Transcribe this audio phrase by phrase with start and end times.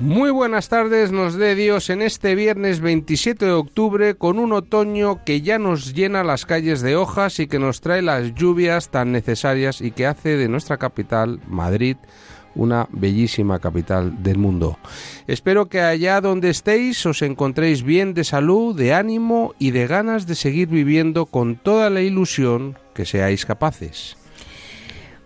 [0.00, 5.22] Muy buenas tardes, nos dé Dios en este viernes 27 de octubre con un otoño
[5.26, 9.12] que ya nos llena las calles de hojas y que nos trae las lluvias tan
[9.12, 11.98] necesarias y que hace de nuestra capital, Madrid,
[12.54, 14.78] una bellísima capital del mundo.
[15.26, 20.26] Espero que allá donde estéis os encontréis bien de salud, de ánimo y de ganas
[20.26, 24.16] de seguir viviendo con toda la ilusión que seáis capaces.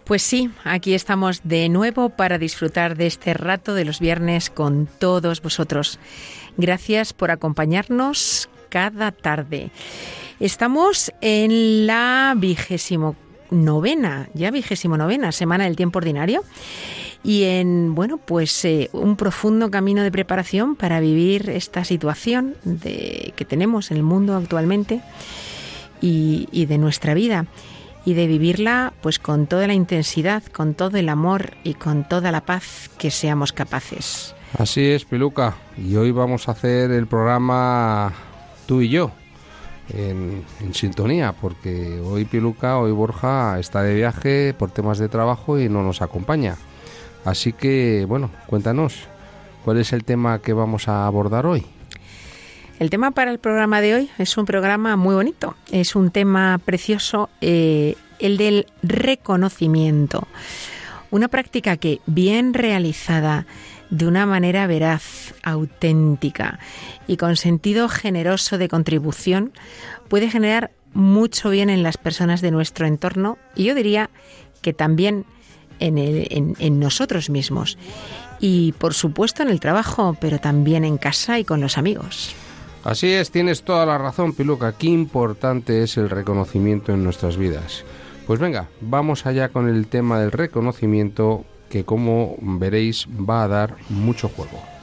[0.05, 4.87] Pues sí, aquí estamos de nuevo para disfrutar de este rato de los viernes con
[4.87, 5.99] todos vosotros.
[6.59, 9.71] Gracias por acompañarnos cada tarde.
[10.41, 13.17] Estamos en la vigésimo
[13.51, 16.45] novena, ya vigésimo novena semana del tiempo ordinario
[17.23, 23.47] y en, bueno, pues eh, un profundo camino de preparación para vivir esta situación que
[23.49, 25.01] tenemos en el mundo actualmente
[26.03, 27.47] y de nuestra vida
[28.05, 32.33] y de vivirla pues con toda la intensidad, con todo el amor y con toda
[32.33, 34.35] la paz que seamos capaces.
[34.59, 35.57] Así es, Piluca.
[35.77, 38.13] Y hoy vamos a hacer el programa
[38.67, 39.11] tú y yo
[39.93, 45.69] en, sintonía, porque hoy Piluca, hoy Borja está de viaje por temas de trabajo y
[45.69, 46.57] no nos acompaña.
[47.25, 49.05] Así que, bueno, cuéntanos,
[49.65, 51.67] ¿cuál es el tema que vamos a abordar hoy?
[52.79, 56.59] El tema para el programa de hoy es un programa muy bonito, es un tema
[56.65, 60.27] precioso, eh, el del reconocimiento.
[61.11, 63.47] Una práctica que, bien realizada,
[63.91, 66.59] de una manera veraz, auténtica
[67.07, 69.53] y con sentido generoso de contribución,
[70.09, 74.11] puede generar mucho bien en las personas de nuestro entorno y yo diría
[74.63, 75.25] que también
[75.79, 77.79] en, el- en- en nosotros mismos.
[78.41, 82.35] Y por supuesto en el trabajo, pero también en casa y con los amigos.
[82.85, 84.75] Así es, tienes toda la razón, Piluca.
[84.77, 87.83] Qué importante es el reconocimiento en nuestras vidas.
[88.27, 93.77] Pues venga, vamos allá con el tema del reconocimiento que como veréis va a dar
[93.89, 94.74] mucho juego.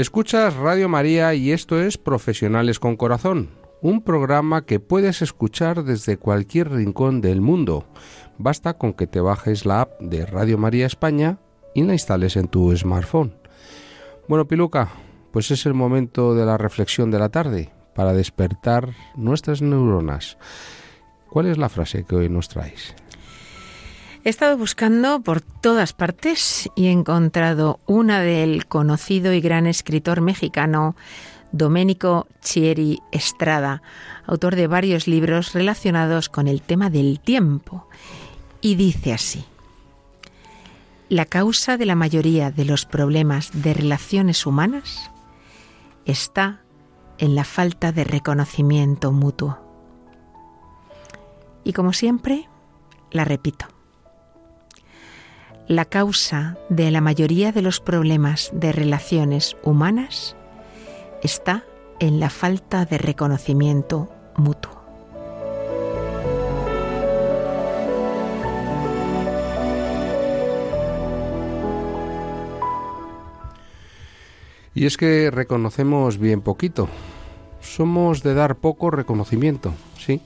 [0.00, 3.50] Escuchas Radio María y esto es Profesionales con Corazón,
[3.82, 7.84] un programa que puedes escuchar desde cualquier rincón del mundo.
[8.38, 11.38] Basta con que te bajes la app de Radio María España
[11.74, 13.34] y la instales en tu smartphone.
[14.26, 14.88] Bueno, Piluca,
[15.32, 20.38] pues es el momento de la reflexión de la tarde para despertar nuestras neuronas.
[21.28, 22.94] ¿Cuál es la frase que hoy nos traes?
[24.22, 30.20] He estado buscando por todas partes y he encontrado una del conocido y gran escritor
[30.20, 30.94] mexicano
[31.52, 33.82] Domenico Chieri Estrada,
[34.26, 37.88] autor de varios libros relacionados con el tema del tiempo.
[38.60, 39.46] Y dice así,
[41.08, 45.10] la causa de la mayoría de los problemas de relaciones humanas
[46.04, 46.60] está
[47.16, 49.58] en la falta de reconocimiento mutuo.
[51.64, 52.50] Y como siempre,
[53.10, 53.79] la repito.
[55.70, 60.34] La causa de la mayoría de los problemas de relaciones humanas
[61.22, 61.64] está
[62.00, 64.82] en la falta de reconocimiento mutuo.
[74.74, 76.88] Y es que reconocemos bien poquito.
[77.60, 80.20] Somos de dar poco reconocimiento, ¿sí?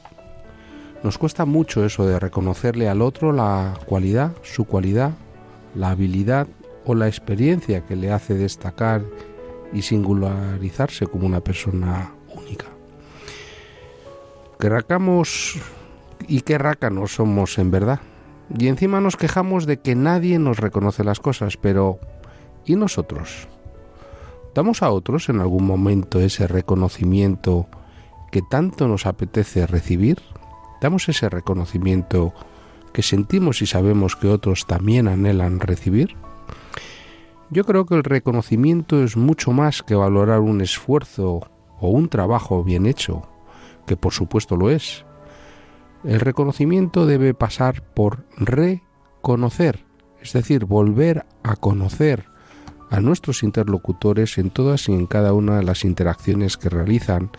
[1.03, 5.13] Nos cuesta mucho eso de reconocerle al otro la cualidad, su cualidad,
[5.75, 6.47] la habilidad
[6.85, 9.03] o la experiencia que le hace destacar
[9.73, 12.67] y singularizarse como una persona única.
[14.59, 15.59] Que racamos
[16.29, 18.01] y qué rácanos somos en verdad.
[18.57, 21.99] Y encima nos quejamos de que nadie nos reconoce las cosas, pero
[22.65, 23.49] ¿y nosotros?
[24.55, 27.67] ¿Damos a otros en algún momento ese reconocimiento
[28.31, 30.21] que tanto nos apetece recibir?
[30.81, 32.33] ¿Damos ese reconocimiento
[32.95, 36.17] que sentimos y sabemos que otros también anhelan recibir?
[37.51, 41.51] Yo creo que el reconocimiento es mucho más que valorar un esfuerzo
[41.81, 43.29] o un trabajo bien hecho,
[43.87, 45.05] que por supuesto lo es.
[46.05, 49.85] El reconocimiento debe pasar por reconocer,
[50.23, 52.27] es decir, volver a conocer
[52.91, 57.31] a nuestros interlocutores en todas y en cada una de las interacciones que realizan,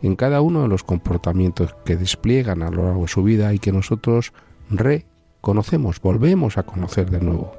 [0.00, 3.58] en cada uno de los comportamientos que despliegan a lo largo de su vida y
[3.58, 4.32] que nosotros
[4.70, 7.52] reconocemos, volvemos a conocer de nuevo.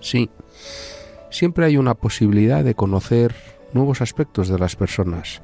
[0.00, 0.30] Sí,
[1.30, 3.34] siempre hay una posibilidad de conocer
[3.72, 5.42] nuevos aspectos de las personas,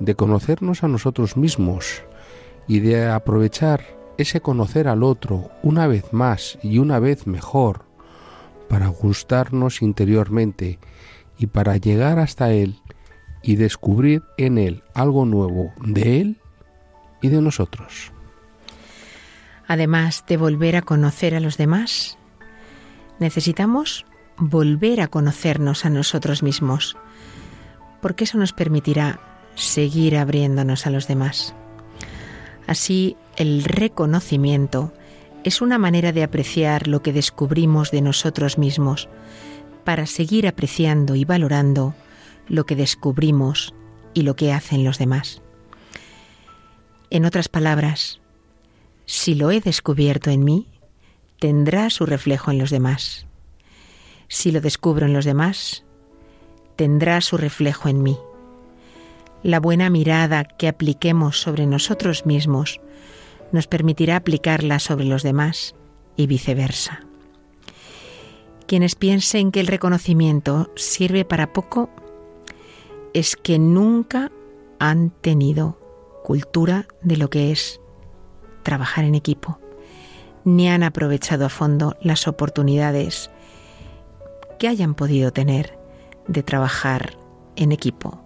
[0.00, 2.02] de conocernos a nosotros mismos
[2.66, 3.84] y de aprovechar
[4.18, 7.82] ese conocer al otro una vez más y una vez mejor
[8.68, 10.78] para gustarnos interiormente
[11.38, 12.80] y para llegar hasta Él
[13.42, 16.36] y descubrir en Él algo nuevo de Él
[17.22, 18.12] y de nosotros.
[19.68, 22.16] Además de volver a conocer a los demás,
[23.20, 24.06] necesitamos
[24.38, 26.96] volver a conocernos a nosotros mismos,
[28.00, 29.20] porque eso nos permitirá
[29.54, 31.54] seguir abriéndonos a los demás.
[32.66, 34.92] Así, el reconocimiento
[35.44, 39.08] es una manera de apreciar lo que descubrimos de nosotros mismos,
[39.84, 41.94] para seguir apreciando y valorando
[42.48, 43.74] lo que descubrimos
[44.14, 45.42] y lo que hacen los demás.
[47.10, 48.20] En otras palabras,
[49.08, 50.66] si lo he descubierto en mí,
[51.38, 53.26] tendrá su reflejo en los demás.
[54.28, 55.86] Si lo descubro en los demás,
[56.76, 58.18] tendrá su reflejo en mí.
[59.42, 62.82] La buena mirada que apliquemos sobre nosotros mismos
[63.50, 65.74] nos permitirá aplicarla sobre los demás
[66.14, 67.00] y viceversa.
[68.66, 71.88] Quienes piensen que el reconocimiento sirve para poco
[73.14, 74.30] es que nunca
[74.78, 75.78] han tenido
[76.24, 77.80] cultura de lo que es
[78.68, 79.58] trabajar en equipo,
[80.44, 83.30] ni han aprovechado a fondo las oportunidades
[84.58, 85.78] que hayan podido tener
[86.26, 87.16] de trabajar
[87.56, 88.20] en equipo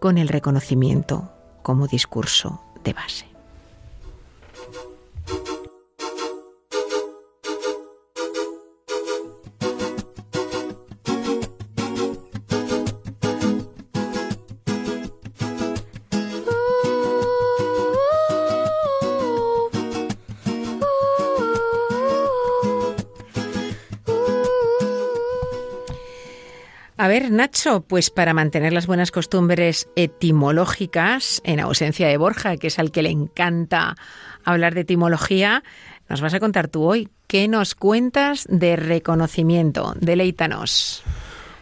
[0.00, 1.30] con el reconocimiento
[1.62, 3.29] como discurso de base.
[27.00, 32.66] A ver, Nacho, pues para mantener las buenas costumbres etimológicas, en ausencia de Borja, que
[32.66, 33.96] es al que le encanta
[34.44, 35.64] hablar de etimología,
[36.10, 37.08] nos vas a contar tú hoy.
[37.26, 39.94] ¿Qué nos cuentas de reconocimiento?
[39.98, 41.02] Deleítanos.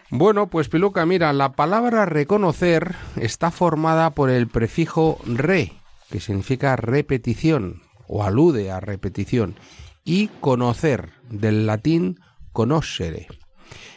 [0.09, 5.71] Bueno, pues Piluca, mira, la palabra reconocer está formada por el prefijo re,
[6.11, 9.55] que significa repetición o alude a repetición,
[10.03, 12.19] y conocer, del latín
[12.51, 13.27] conoscere.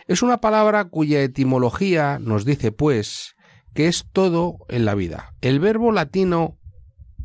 [0.06, 3.34] Es una palabra cuya etimología nos dice, pues,
[3.74, 5.34] que es todo en la vida.
[5.40, 6.58] El verbo latino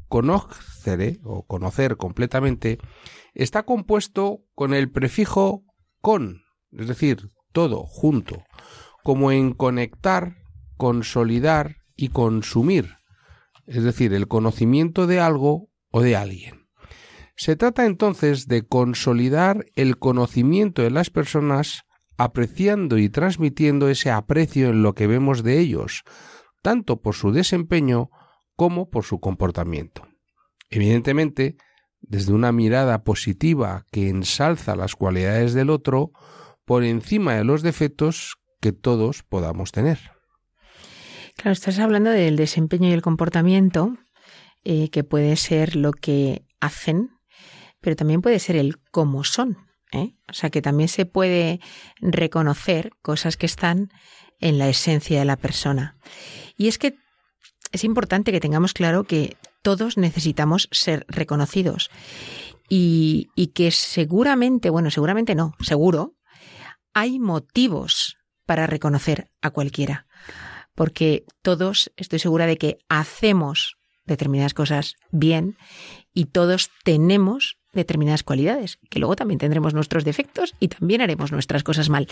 [0.08, 2.78] conocere o conocer completamente
[3.34, 5.64] está compuesto con el prefijo
[6.02, 6.42] con,
[6.72, 8.44] es decir, todo junto,
[9.04, 10.38] como en conectar,
[10.78, 12.96] consolidar y consumir,
[13.66, 16.68] es decir, el conocimiento de algo o de alguien.
[17.36, 21.84] Se trata entonces de consolidar el conocimiento de las personas
[22.18, 26.04] apreciando y transmitiendo ese aprecio en lo que vemos de ellos,
[26.62, 28.10] tanto por su desempeño
[28.56, 30.08] como por su comportamiento.
[30.70, 31.58] Evidentemente,
[32.02, 36.12] desde una mirada positiva que ensalza las cualidades del otro
[36.66, 40.00] por encima de los defectos que todos podamos tener.
[41.36, 43.96] Claro, estás hablando del desempeño y el comportamiento,
[44.64, 47.12] eh, que puede ser lo que hacen,
[47.80, 49.67] pero también puede ser el cómo son.
[49.92, 50.16] ¿Eh?
[50.30, 51.60] O sea que también se puede
[52.00, 53.90] reconocer cosas que están
[54.40, 55.98] en la esencia de la persona.
[56.58, 56.96] Y es que
[57.72, 61.90] es importante que tengamos claro que todos necesitamos ser reconocidos
[62.70, 66.16] y, y que seguramente, bueno, seguramente no, seguro,
[66.94, 70.08] hay motivos para reconocer a cualquiera.
[70.74, 75.58] Porque todos, estoy segura de que hacemos determinadas cosas bien
[76.14, 81.64] y todos tenemos determinadas cualidades, que luego también tendremos nuestros defectos y también haremos nuestras
[81.64, 82.08] cosas mal.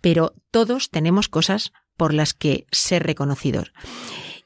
[0.00, 3.72] Pero todos tenemos cosas por las que ser reconocidos.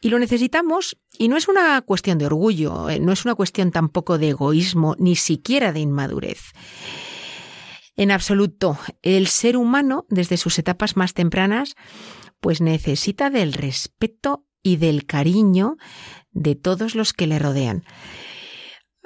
[0.01, 3.71] Y lo necesitamos, y no es una cuestión de orgullo, eh, no es una cuestión
[3.71, 6.53] tampoco de egoísmo, ni siquiera de inmadurez.
[7.97, 11.77] En absoluto, el ser humano, desde sus etapas más tempranas,
[12.41, 15.77] pues necesita del respeto y del cariño
[16.31, 17.85] de todos los que le rodean.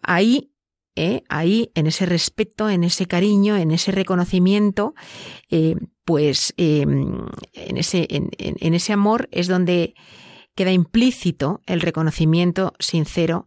[0.03, 0.53] Ahí,
[1.03, 4.95] eh, ahí, en ese respeto, en ese cariño, en ese reconocimiento,
[5.49, 9.95] eh, pues eh, en, ese, en, ese amor es donde
[10.55, 13.47] queda implícito el reconocimiento sincero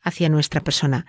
[0.00, 1.04] hacia nuestra persona.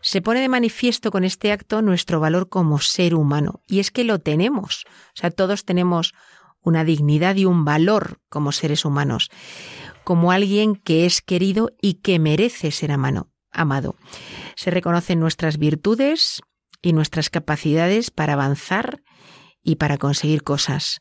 [0.00, 4.02] Se pone de manifiesto con este acto nuestro valor como ser humano, y es que
[4.02, 4.82] lo tenemos.
[4.88, 6.12] O sea, todos tenemos
[6.60, 9.30] una dignidad y un valor como seres humanos,
[10.02, 13.28] como alguien que es querido y que merece ser amado.
[13.56, 13.96] Amado.
[14.54, 16.42] Se reconocen nuestras virtudes
[16.82, 19.02] y nuestras capacidades para avanzar
[19.62, 21.00] y para conseguir cosas.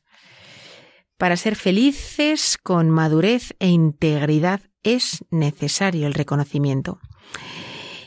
[1.17, 6.99] Para ser felices con madurez e integridad es necesario el reconocimiento.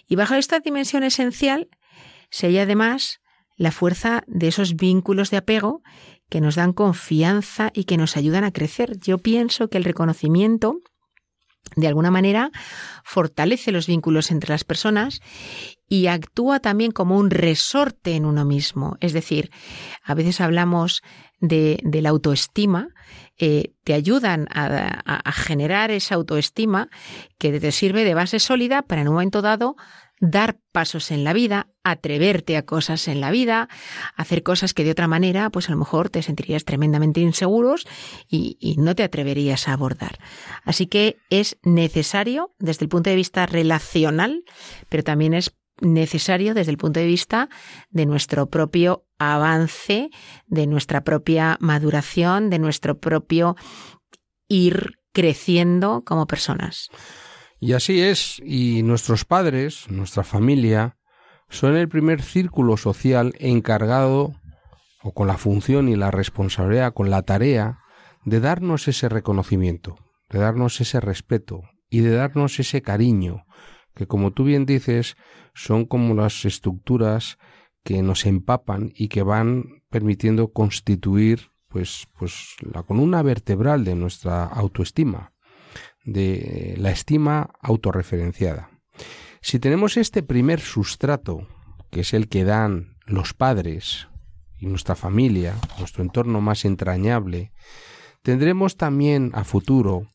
[0.07, 1.69] Y bajo esta dimensión esencial
[2.31, 3.21] se halla además
[3.57, 5.83] la fuerza de esos vínculos de apego
[6.29, 8.99] que nos dan confianza y que nos ayudan a crecer.
[8.99, 10.79] Yo pienso que el reconocimiento
[11.77, 12.51] de alguna manera
[13.05, 15.21] fortalece los vínculos entre las personas
[15.89, 18.97] y actúa también como un resorte en uno mismo.
[19.01, 19.51] Es decir,
[20.03, 21.03] a veces hablamos
[21.41, 22.89] de, la autoestima,
[23.39, 26.89] eh, te ayudan a, a, generar esa autoestima
[27.39, 29.77] que te sirve de base sólida para en un momento dado
[30.21, 33.69] dar pasos en la vida, atreverte a cosas en la vida,
[34.17, 37.87] hacer cosas que de otra manera, pues a lo mejor te sentirías tremendamente inseguros
[38.29, 40.19] y, y, no te atreverías a abordar.
[40.65, 44.45] Así que es necesario desde el punto de vista relacional,
[44.89, 47.49] pero también es necesario desde el punto de vista
[47.91, 50.11] de nuestro propio avance,
[50.47, 53.57] de nuestra propia maduración, de nuestro propio
[54.49, 56.91] ir creciendo como personas.
[57.61, 60.97] Y así es, y nuestros padres, nuestra familia,
[61.49, 64.35] son el primer círculo social encargado
[65.03, 67.81] o con la función y la responsabilidad, con la tarea
[68.25, 69.97] de darnos ese reconocimiento,
[70.29, 73.45] de darnos ese respeto y de darnos ese cariño,
[73.95, 75.17] que como tú bien dices,
[75.55, 77.39] son como las estructuras
[77.83, 84.45] que nos empapan y que van permitiendo constituir pues, pues la columna vertebral de nuestra
[84.45, 85.33] autoestima
[86.05, 88.71] de la estima autorreferenciada.
[89.41, 91.47] Si tenemos este primer sustrato,
[91.91, 94.09] que es el que dan los padres
[94.59, 97.53] y nuestra familia, nuestro entorno más entrañable,
[98.23, 100.09] tendremos también a futuro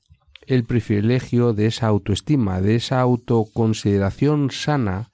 [0.46, 5.12] el privilegio de esa autoestima, de esa autoconsideración sana,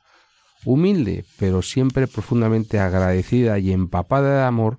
[0.65, 4.77] humilde, pero siempre profundamente agradecida y empapada de amor,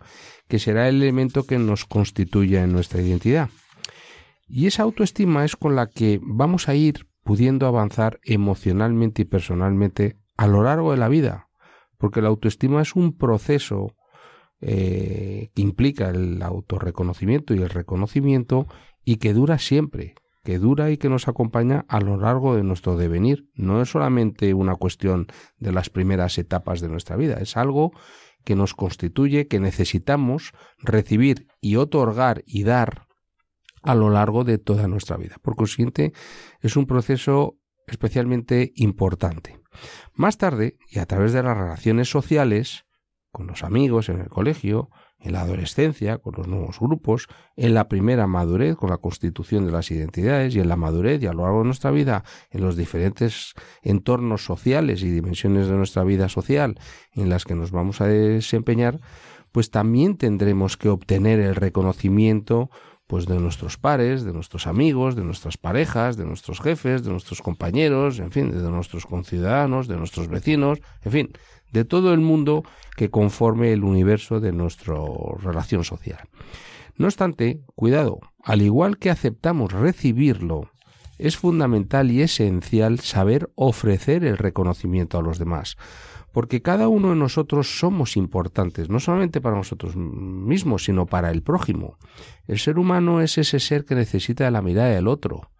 [0.49, 3.49] que será el elemento que nos constituya en nuestra identidad.
[4.53, 10.17] Y esa autoestima es con la que vamos a ir pudiendo avanzar emocionalmente y personalmente
[10.37, 11.49] a lo largo de la vida,
[11.99, 13.95] porque la autoestima es un proceso
[14.61, 18.67] eh, que implica el autorreconocimiento y el reconocimiento
[19.05, 22.97] y que dura siempre, que dura y que nos acompaña a lo largo de nuestro
[22.97, 23.49] devenir.
[23.55, 25.29] No es solamente una cuestión
[25.59, 27.93] de las primeras etapas de nuestra vida, es algo
[28.45, 33.07] que nos constituye, que necesitamos recibir y otorgar y dar
[33.83, 35.37] a lo largo de toda nuestra vida.
[35.43, 36.13] Por consiguiente,
[36.61, 37.57] es un proceso
[37.87, 39.61] especialmente importante.
[40.15, 42.87] Más tarde, y a través de las relaciones sociales,
[43.31, 47.89] con los amigos en el colegio, en la adolescencia, con los nuevos grupos, en la
[47.89, 51.43] primera madurez, con la constitución de las identidades, y en la madurez y a lo
[51.43, 56.79] largo de nuestra vida, en los diferentes entornos sociales y dimensiones de nuestra vida social
[57.13, 59.01] en las que nos vamos a desempeñar,
[59.53, 62.71] pues también tendremos que obtener el reconocimiento
[63.11, 67.43] pues de nuestros pares, de nuestros amigos, de nuestras parejas, de nuestros jefes, de nuestros
[67.43, 71.33] compañeros, en fin, de nuestros conciudadanos, de nuestros vecinos, en fin,
[71.73, 72.63] de todo el mundo
[72.97, 74.95] que conforme el universo de nuestra
[75.43, 76.21] relación social.
[76.99, 80.71] No obstante, cuidado, al igual que aceptamos recibirlo,
[81.21, 85.77] es fundamental y esencial saber ofrecer el reconocimiento a los demás,
[86.33, 91.43] porque cada uno de nosotros somos importantes, no solamente para nosotros mismos, sino para el
[91.43, 91.99] prójimo.
[92.47, 95.51] El ser humano es ese ser que necesita la mirada del otro,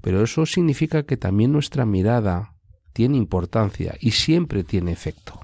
[0.00, 2.54] pero eso significa que también nuestra mirada
[2.92, 5.40] tiene importancia y siempre tiene efecto.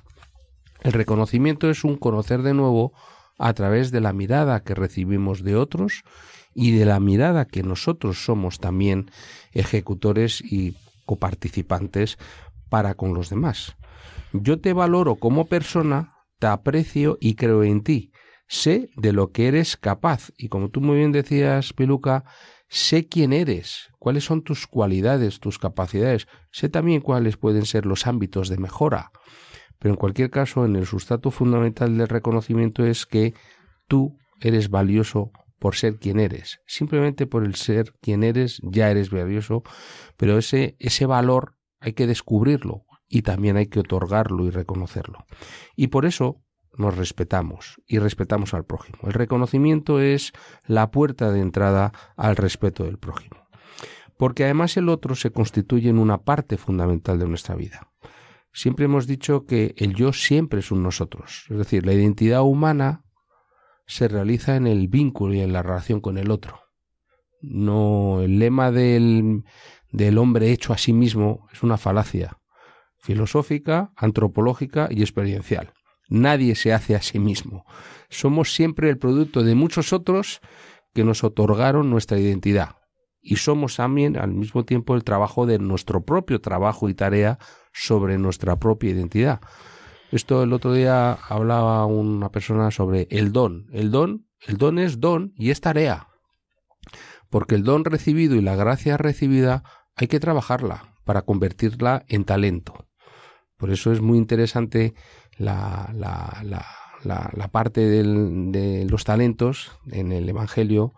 [0.83, 2.93] El reconocimiento es un conocer de nuevo
[3.39, 6.05] a través de la mirada que recibimos de otros
[6.57, 9.11] y de la mirada que nosotros somos también
[9.53, 12.17] ejecutores y coparticipantes
[12.71, 13.77] para con los demás.
[14.33, 18.11] Yo te valoro como persona, te aprecio y creo en ti.
[18.49, 20.33] Sé de lo que eres capaz.
[20.39, 22.25] Y como tú muy bien decías, Peluca,
[22.69, 26.27] sé quién eres, cuáles son tus cualidades, tus capacidades.
[26.51, 29.11] Sé también cuáles pueden ser los ámbitos de mejora.
[29.79, 33.35] Pero en cualquier caso, en el sustrato fundamental del reconocimiento es que
[33.89, 36.61] tú eres valioso por ser quien eres.
[36.67, 39.63] Simplemente por el ser quien eres ya eres valioso,
[40.17, 45.27] pero ese, ese valor hay que descubrirlo y también hay que otorgarlo y reconocerlo.
[45.77, 46.43] Y por eso
[46.77, 48.99] nos respetamos y respetamos al prójimo.
[49.05, 50.33] El reconocimiento es
[50.67, 53.49] la puerta de entrada al respeto del prójimo.
[54.19, 57.93] Porque además el otro se constituye en una parte fundamental de nuestra vida.
[58.53, 61.45] Siempre hemos dicho que el yo siempre es un nosotros.
[61.51, 63.05] Es decir, la identidad humana
[63.87, 66.61] se realiza en el vínculo y en la relación con el otro.
[67.41, 69.45] No, el lema del,
[69.93, 72.39] del hombre hecho a sí mismo es una falacia
[72.99, 75.73] filosófica, antropológica y experiencial.
[76.09, 77.65] Nadie se hace a sí mismo.
[78.11, 80.41] Somos siempre el producto de muchos otros
[80.95, 82.77] que nos otorgaron nuestra identidad.
[83.21, 87.39] Y somos también al mismo tiempo el trabajo de nuestro propio trabajo y tarea
[87.73, 89.41] sobre nuestra propia identidad.
[90.13, 93.67] Esto el otro día hablaba una persona sobre el don.
[93.73, 96.09] El don, el don es don y es tarea.
[97.29, 99.65] Porque el don recibido y la gracia recibida
[99.97, 102.87] hay que trabajarla para convertirla en talento.
[103.57, 104.95] Por eso es muy interesante
[105.39, 110.95] la, la, la, la parte de los talentos en el Evangelio,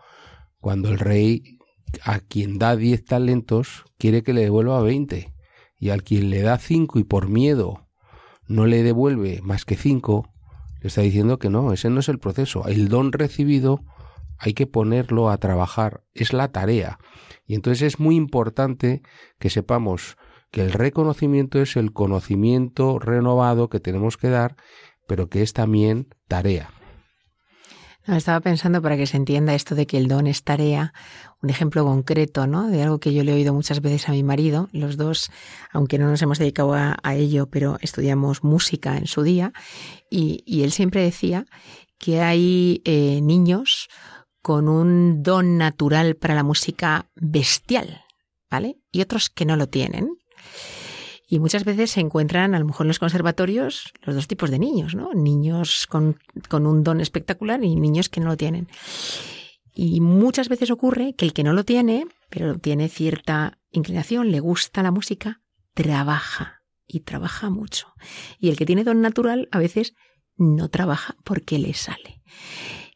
[0.60, 1.58] cuando el rey
[2.04, 5.34] a quien da diez talentos quiere que le devuelva veinte,
[5.78, 7.87] y al quien le da cinco y por miedo
[8.48, 10.28] no le devuelve más que cinco,
[10.80, 12.66] le está diciendo que no, ese no es el proceso.
[12.66, 13.84] El don recibido
[14.38, 16.98] hay que ponerlo a trabajar, es la tarea.
[17.46, 19.02] Y entonces es muy importante
[19.38, 20.16] que sepamos
[20.50, 24.56] que el reconocimiento es el conocimiento renovado que tenemos que dar,
[25.06, 26.70] pero que es también tarea.
[28.08, 30.94] No, estaba pensando para que se entienda esto de que el don es tarea,
[31.42, 32.68] un ejemplo concreto, ¿no?
[32.68, 34.70] De algo que yo le he oído muchas veces a mi marido.
[34.72, 35.30] Los dos,
[35.72, 39.52] aunque no nos hemos dedicado a, ello, pero estudiamos música en su día,
[40.10, 41.44] y, y él siempre decía
[41.98, 43.90] que hay eh, niños
[44.40, 48.06] con un don natural para la música bestial,
[48.50, 48.78] ¿vale?
[48.90, 50.16] Y otros que no lo tienen.
[51.30, 54.58] Y muchas veces se encuentran, a lo mejor en los conservatorios, los dos tipos de
[54.58, 55.12] niños, ¿no?
[55.12, 58.68] Niños con, con un don espectacular y niños que no lo tienen.
[59.74, 64.40] Y muchas veces ocurre que el que no lo tiene, pero tiene cierta inclinación, le
[64.40, 65.42] gusta la música,
[65.74, 67.92] trabaja y trabaja mucho.
[68.38, 69.94] Y el que tiene don natural a veces
[70.36, 72.22] no trabaja porque le sale.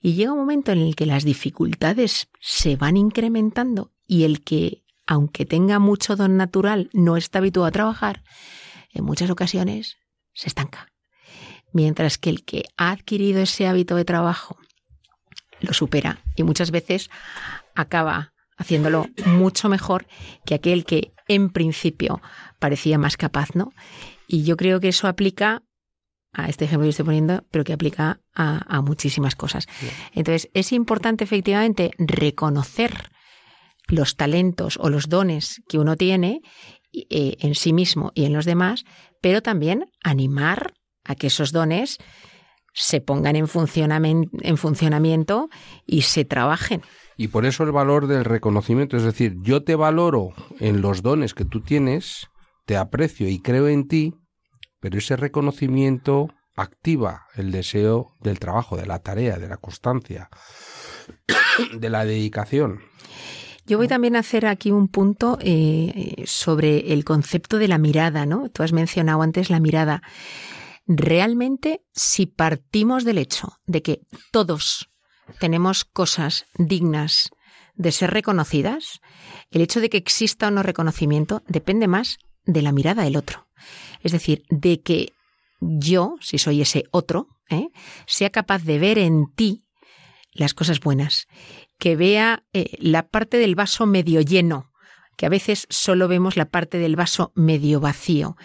[0.00, 4.81] Y llega un momento en el que las dificultades se van incrementando y el que
[5.06, 8.22] aunque tenga mucho don natural, no está habituado a trabajar,
[8.92, 9.96] en muchas ocasiones
[10.32, 10.88] se estanca.
[11.72, 14.58] Mientras que el que ha adquirido ese hábito de trabajo
[15.60, 17.10] lo supera y muchas veces
[17.74, 20.06] acaba haciéndolo mucho mejor
[20.44, 22.20] que aquel que en principio
[22.58, 23.72] parecía más capaz, ¿no?
[24.26, 25.62] Y yo creo que eso aplica
[26.32, 29.66] a este ejemplo que estoy poniendo, pero que aplica a, a muchísimas cosas.
[30.12, 33.10] Entonces, es importante efectivamente reconocer
[33.88, 36.40] los talentos o los dones que uno tiene
[36.92, 38.84] eh, en sí mismo y en los demás,
[39.20, 41.98] pero también animar a que esos dones
[42.74, 43.46] se pongan en,
[44.40, 45.48] en funcionamiento
[45.86, 46.82] y se trabajen.
[47.16, 51.34] Y por eso el valor del reconocimiento, es decir, yo te valoro en los dones
[51.34, 52.28] que tú tienes,
[52.64, 54.14] te aprecio y creo en ti,
[54.80, 60.28] pero ese reconocimiento activa el deseo del trabajo, de la tarea, de la constancia,
[61.78, 62.80] de la dedicación.
[63.66, 68.26] Yo voy también a hacer aquí un punto eh, sobre el concepto de la mirada,
[68.26, 68.48] ¿no?
[68.50, 70.02] Tú has mencionado antes la mirada.
[70.86, 74.00] Realmente, si partimos del hecho de que
[74.32, 74.90] todos
[75.38, 77.30] tenemos cosas dignas
[77.74, 79.00] de ser reconocidas,
[79.50, 83.46] el hecho de que exista o no reconocimiento depende más de la mirada del otro.
[84.02, 85.12] Es decir, de que
[85.60, 87.68] yo, si soy ese otro, ¿eh?
[88.06, 89.64] sea capaz de ver en ti
[90.32, 91.28] las cosas buenas
[91.82, 94.70] que vea eh, la parte del vaso medio lleno,
[95.16, 98.36] que a veces solo vemos la parte del vaso medio vacío.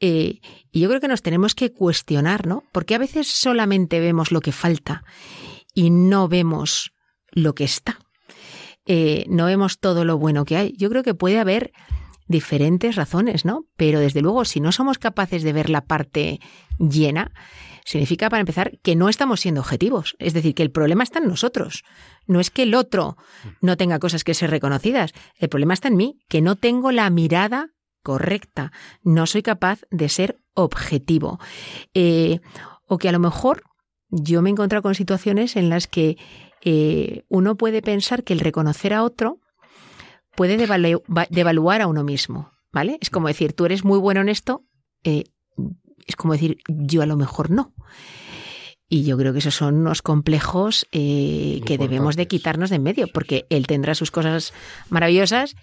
[0.00, 2.62] Eh, y yo creo que nos tenemos que cuestionar, ¿no?
[2.72, 5.02] Porque a veces solamente vemos lo que falta
[5.72, 6.92] y no vemos
[7.30, 8.00] lo que está.
[8.84, 10.74] Eh, no vemos todo lo bueno que hay.
[10.76, 11.72] Yo creo que puede haber
[12.28, 13.64] diferentes razones, ¿no?
[13.78, 16.38] Pero desde luego, si no somos capaces de ver la parte
[16.78, 17.32] llena,
[17.84, 20.16] significa, para empezar, que no estamos siendo objetivos.
[20.18, 21.84] Es decir, que el problema está en nosotros.
[22.26, 23.16] No es que el otro
[23.60, 25.12] no tenga cosas que ser reconocidas.
[25.36, 27.70] El problema está en mí, que no tengo la mirada
[28.02, 28.72] correcta.
[29.02, 31.38] No soy capaz de ser objetivo.
[31.92, 32.40] Eh,
[32.86, 33.62] o que a lo mejor
[34.08, 36.16] yo me he encontrado con situaciones en las que
[36.62, 39.40] eh, uno puede pensar que el reconocer a otro
[40.34, 42.50] puede devaluar a uno mismo.
[42.72, 42.98] ¿Vale?
[43.00, 44.64] Es como decir, tú eres muy bueno en esto,
[45.04, 45.24] eh,
[46.06, 47.74] es como decir, yo a lo mejor no.
[48.88, 52.82] Y yo creo que esos son unos complejos eh, que debemos de quitarnos de en
[52.82, 54.52] medio, porque él tendrá sus cosas
[54.90, 55.56] maravillosas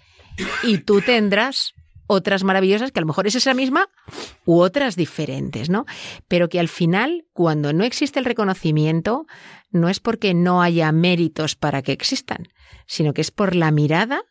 [0.62, 1.72] y tú tendrás
[2.06, 3.88] otras maravillosas que a lo mejor es esa misma
[4.44, 5.86] u otras diferentes, ¿no?
[6.28, 9.26] Pero que al final, cuando no existe el reconocimiento,
[9.70, 12.48] no es porque no haya méritos para que existan,
[12.86, 14.22] sino que es por la mirada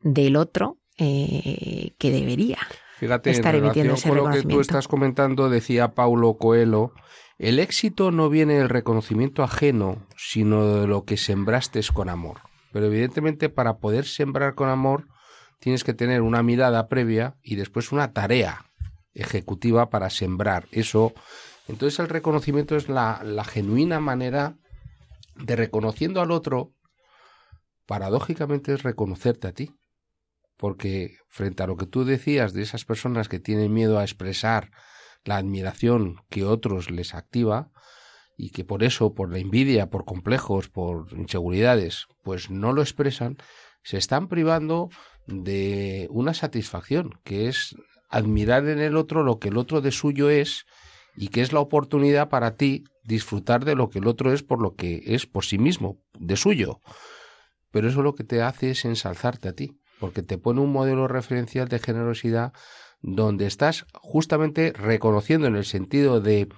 [0.00, 2.58] del otro eh, que debería.
[3.00, 6.92] Fíjate, estar en relación ese con lo que tú estás comentando, decía Paulo Coelho,
[7.38, 12.42] el éxito no viene del reconocimiento ajeno, sino de lo que sembraste con amor.
[12.74, 15.08] Pero evidentemente para poder sembrar con amor
[15.60, 18.66] tienes que tener una mirada previa y después una tarea
[19.14, 21.14] ejecutiva para sembrar eso.
[21.68, 24.58] Entonces el reconocimiento es la, la genuina manera
[25.36, 26.74] de reconociendo al otro,
[27.86, 29.74] paradójicamente es reconocerte a ti
[30.60, 34.70] porque frente a lo que tú decías de esas personas que tienen miedo a expresar
[35.24, 37.70] la admiración que otros les activa
[38.36, 43.38] y que por eso, por la envidia, por complejos, por inseguridades, pues no lo expresan,
[43.82, 44.90] se están privando
[45.26, 47.74] de una satisfacción, que es
[48.10, 50.66] admirar en el otro lo que el otro de suyo es
[51.16, 54.60] y que es la oportunidad para ti disfrutar de lo que el otro es por
[54.60, 56.80] lo que es por sí mismo, de suyo.
[57.70, 61.06] Pero eso lo que te hace es ensalzarte a ti porque te pone un modelo
[61.06, 62.52] referencial de generosidad
[63.02, 66.48] donde estás justamente reconociendo en el sentido de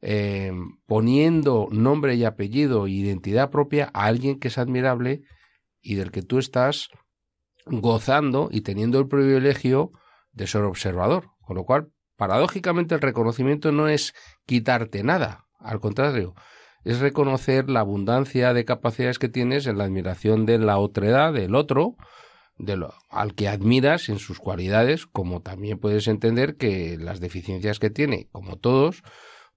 [0.00, 0.52] eh,
[0.86, 5.22] poniendo nombre y apellido e identidad propia a alguien que es admirable
[5.80, 6.88] y del que tú estás
[7.66, 9.92] gozando y teniendo el privilegio
[10.32, 11.30] de ser observador.
[11.40, 14.14] Con lo cual, paradójicamente, el reconocimiento no es
[14.46, 16.34] quitarte nada, al contrario,
[16.84, 21.54] es reconocer la abundancia de capacidades que tienes en la admiración de la otredad, del
[21.54, 21.96] otro,
[22.56, 27.78] de lo, al que admiras en sus cualidades, como también puedes entender que las deficiencias
[27.78, 29.02] que tiene, como todos,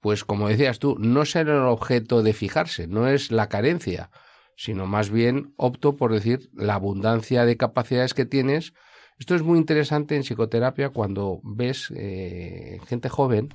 [0.01, 4.09] pues como decías tú, no ser el objeto de fijarse, no es la carencia,
[4.55, 8.73] sino más bien opto por decir la abundancia de capacidades que tienes.
[9.19, 13.49] Esto es muy interesante en psicoterapia cuando ves eh, gente joven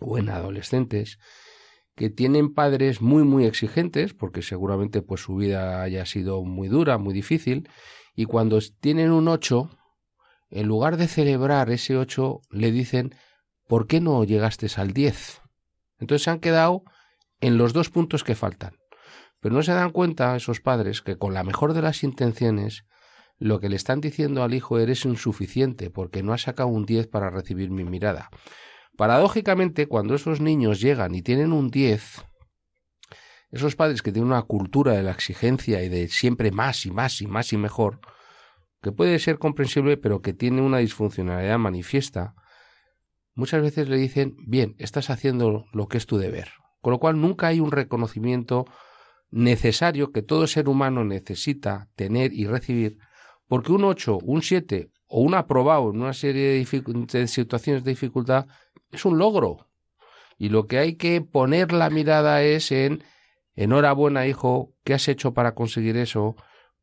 [0.00, 1.18] o en adolescentes
[1.94, 6.98] que tienen padres muy muy exigentes porque seguramente pues su vida haya sido muy dura,
[6.98, 7.68] muy difícil
[8.16, 9.70] y cuando tienen un 8,
[10.50, 13.14] en lugar de celebrar ese 8, le dicen,
[13.68, 15.42] ¿por qué no llegaste al 10?
[15.98, 16.82] Entonces se han quedado
[17.40, 18.78] en los dos puntos que faltan.
[19.40, 22.86] Pero no se dan cuenta esos padres que con la mejor de las intenciones,
[23.38, 27.08] lo que le están diciendo al hijo eres insuficiente porque no has sacado un 10
[27.08, 28.30] para recibir mi mirada.
[28.96, 32.24] Paradójicamente, cuando esos niños llegan y tienen un 10,
[33.50, 37.20] esos padres que tienen una cultura de la exigencia y de siempre más y más
[37.20, 38.00] y más y mejor,
[38.82, 42.34] que puede ser comprensible pero que tiene una disfuncionalidad manifiesta,
[43.34, 46.50] muchas veces le dicen, bien, estás haciendo lo que es tu deber.
[46.80, 48.64] Con lo cual nunca hay un reconocimiento
[49.30, 52.98] necesario que todo ser humano necesita tener y recibir,
[53.48, 57.90] porque un 8, un 7 o un aprobado en una serie de, de situaciones de
[57.90, 58.46] dificultad
[58.90, 59.68] es un logro.
[60.38, 63.02] Y lo que hay que poner la mirada es en
[63.56, 66.36] enhorabuena, hijo, ¿qué has hecho para conseguir eso?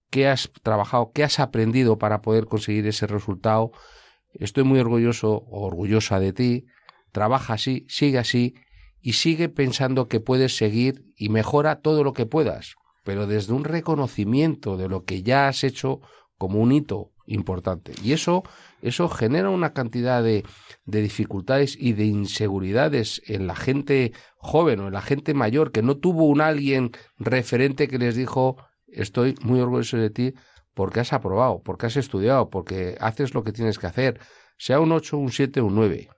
[0.10, 1.12] ¿Qué has trabajado?
[1.14, 3.72] ¿Qué has aprendido para poder conseguir ese resultado?
[4.34, 6.66] Estoy muy orgulloso o orgullosa de ti.
[7.12, 8.56] Trabaja así, sigue así
[9.00, 13.64] y sigue pensando que puedes seguir y mejora todo lo que puedas, pero desde un
[13.64, 16.02] reconocimiento de lo que ya has hecho
[16.38, 17.94] como un hito importante.
[18.04, 18.44] Y eso,
[18.82, 20.44] eso genera una cantidad de,
[20.86, 25.82] de dificultades y de inseguridades en la gente joven o en la gente mayor que
[25.82, 28.58] no tuvo un alguien referente que les dijo
[28.88, 30.34] estoy muy orgulloso de ti
[30.74, 34.20] porque has aprobado, porque has estudiado, porque haces lo que tienes que hacer,
[34.58, 36.10] sea un 8, un 7, un 9.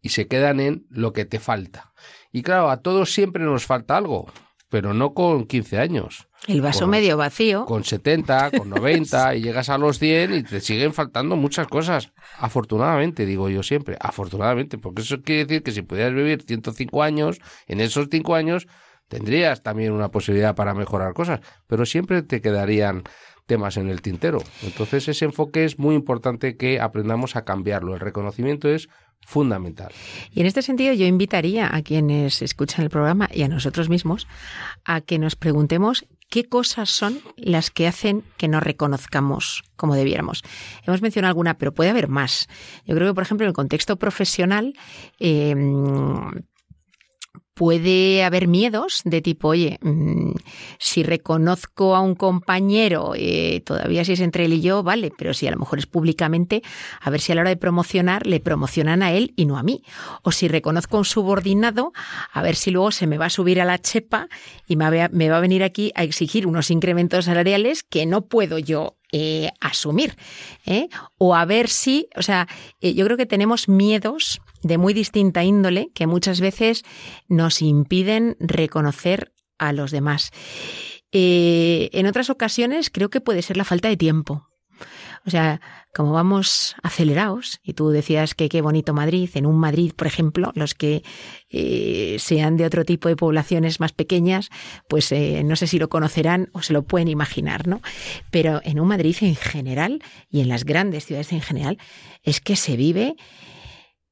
[0.00, 1.92] Y se quedan en lo que te falta.
[2.32, 4.30] Y claro, a todos siempre nos falta algo,
[4.68, 6.28] pero no con 15 años.
[6.48, 7.64] El vaso Con- medio vacío.
[7.66, 12.12] Con 70, con 90, y llegas a los 100 y te siguen faltando muchas cosas.
[12.38, 17.38] Afortunadamente, digo yo siempre, afortunadamente, porque eso quiere decir que si pudieras vivir 105 años,
[17.66, 18.66] en esos 5 años
[19.08, 23.02] tendrías también una posibilidad para mejorar cosas, pero siempre te quedarían
[23.46, 24.38] temas en el tintero.
[24.62, 27.94] Entonces ese enfoque es muy importante que aprendamos a cambiarlo.
[27.94, 28.88] El reconocimiento es
[29.26, 29.92] fundamental.
[30.32, 34.26] Y en este sentido yo invitaría a quienes escuchan el programa y a nosotros mismos
[34.84, 40.42] a que nos preguntemos qué cosas son las que hacen que nos reconozcamos como debiéramos.
[40.86, 42.48] Hemos mencionado alguna, pero puede haber más.
[42.86, 44.72] Yo creo que, por ejemplo, en el contexto profesional,
[45.20, 45.54] eh,
[47.54, 50.32] puede haber miedos de tipo, oye, mm,
[50.78, 55.34] si reconozco a un compañero, eh, todavía si es entre él y yo, vale, pero
[55.34, 56.62] si a lo mejor es públicamente,
[57.00, 59.62] a ver si a la hora de promocionar le promocionan a él y no a
[59.62, 59.82] mí.
[60.22, 61.92] O si reconozco a un subordinado,
[62.32, 64.28] a ver si luego se me va a subir a la chepa
[64.66, 68.06] y me va a, me va a venir aquí a exigir unos incrementos salariales que
[68.06, 70.16] no puedo yo eh, asumir.
[70.64, 70.88] ¿eh?
[71.18, 72.48] O a ver si, o sea,
[72.80, 76.84] eh, yo creo que tenemos miedos de muy distinta índole que muchas veces
[77.28, 80.30] nos impiden reconocer a los demás.
[81.12, 84.48] Eh, en otras ocasiones creo que puede ser la falta de tiempo.
[85.24, 85.60] O sea,
[85.94, 90.50] como vamos acelerados, y tú decías que qué bonito Madrid, en un Madrid, por ejemplo,
[90.56, 91.04] los que
[91.48, 94.50] eh, sean de otro tipo de poblaciones más pequeñas,
[94.88, 97.82] pues eh, no sé si lo conocerán o se lo pueden imaginar, ¿no?
[98.32, 101.78] Pero en un Madrid en general y en las grandes ciudades en general,
[102.24, 103.14] es que se vive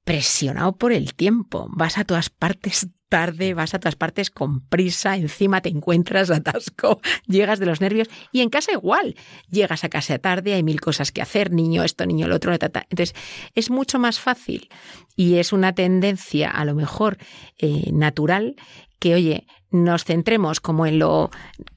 [0.04, 1.68] presionado por el tiempo.
[1.70, 7.00] Vas a todas partes tarde, vas a todas partes con prisa, encima te encuentras atasco,
[7.26, 9.16] llegas de los nervios y en casa igual.
[9.50, 12.70] Llegas a casa tarde, hay mil cosas que hacer, niño esto, niño lo otro, ta,
[12.70, 12.86] ta.
[12.88, 13.14] entonces
[13.54, 14.70] es mucho más fácil
[15.16, 17.18] y es una tendencia a lo mejor
[17.58, 18.56] eh, natural
[19.00, 21.30] que, oye, nos centremos como en lo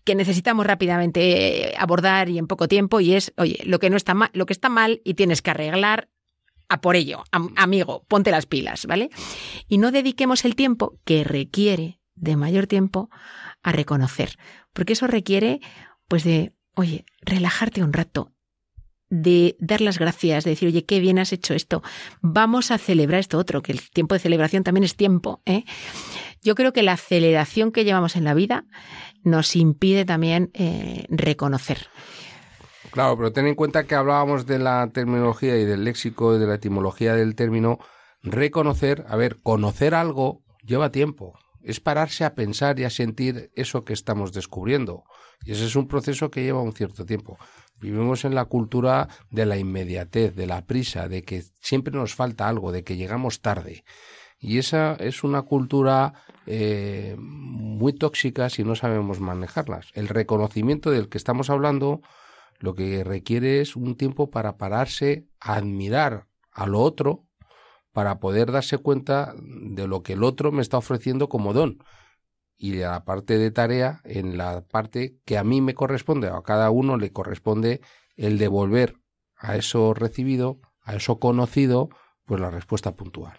[0.03, 4.13] que necesitamos rápidamente abordar y en poco tiempo y es, oye, lo que no está
[4.13, 6.09] mal, lo que está mal y tienes que arreglar
[6.73, 9.09] a por ello, am- amigo, ponte las pilas, ¿vale?
[9.67, 13.09] Y no dediquemos el tiempo que requiere de mayor tiempo
[13.62, 14.38] a reconocer,
[14.73, 15.59] porque eso requiere,
[16.07, 18.31] pues, de, oye, relajarte un rato,
[19.09, 21.83] de dar las gracias, de decir, oye, qué bien has hecho esto,
[22.21, 25.63] vamos a celebrar esto otro, que el tiempo de celebración también es tiempo, ¿eh?
[26.41, 28.65] Yo creo que la aceleración que llevamos en la vida
[29.23, 31.88] nos impide también eh, reconocer.
[32.93, 36.45] Claro, pero ten en cuenta que hablábamos de la terminología y del léxico y de
[36.45, 37.79] la etimología del término.
[38.21, 41.34] Reconocer, a ver, conocer algo lleva tiempo.
[41.63, 45.06] Es pararse a pensar y a sentir eso que estamos descubriendo.
[45.43, 47.39] Y ese es un proceso que lleva un cierto tiempo.
[47.82, 52.47] Vivimos en la cultura de la inmediatez, de la prisa, de que siempre nos falta
[52.47, 53.86] algo, de que llegamos tarde.
[54.38, 56.13] Y esa es una cultura
[56.45, 59.88] eh, muy tóxica si no sabemos manejarlas.
[59.95, 62.03] El reconocimiento del que estamos hablando
[62.63, 67.28] lo que requiere es un tiempo para pararse a admirar a lo otro
[67.91, 71.84] para poder darse cuenta de lo que el otro me está ofreciendo como don
[72.56, 76.71] y la parte de tarea en la parte que a mí me corresponde a cada
[76.71, 77.82] uno le corresponde
[78.15, 78.95] el devolver
[79.36, 81.89] a eso recibido a eso conocido
[82.23, 83.38] pues la respuesta puntual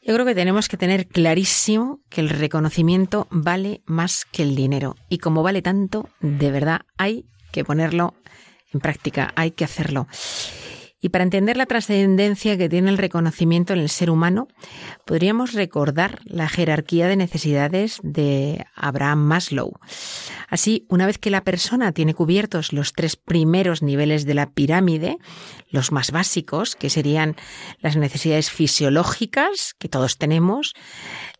[0.00, 4.94] Yo creo que tenemos que tener clarísimo que el reconocimiento vale más que el dinero.
[5.10, 8.14] Y como vale tanto, de verdad hay que ponerlo
[8.72, 10.06] en práctica, hay que hacerlo.
[11.00, 14.48] Y para entender la trascendencia que tiene el reconocimiento en el ser humano,
[15.06, 19.72] podríamos recordar la jerarquía de necesidades de Abraham Maslow.
[20.48, 25.16] Así, una vez que la persona tiene cubiertos los tres primeros niveles de la pirámide,
[25.70, 27.36] los más básicos, que serían
[27.78, 30.74] las necesidades fisiológicas, que todos tenemos,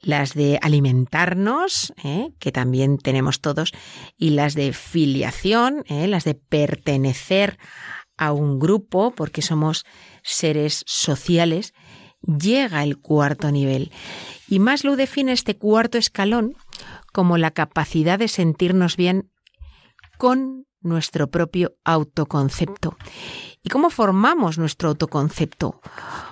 [0.00, 2.30] las de alimentarnos, ¿eh?
[2.38, 3.72] que también tenemos todos,
[4.16, 6.06] y las de filiación, ¿eh?
[6.06, 7.58] las de pertenecer
[7.99, 7.99] a
[8.32, 9.84] un grupo, porque somos
[10.22, 11.74] seres sociales,
[12.22, 13.90] llega el cuarto nivel.
[14.48, 16.54] Y Maslow define este cuarto escalón
[17.12, 19.30] como la capacidad de sentirnos bien
[20.18, 22.96] con nuestro propio autoconcepto.
[23.62, 25.80] ¿Y cómo formamos nuestro autoconcepto?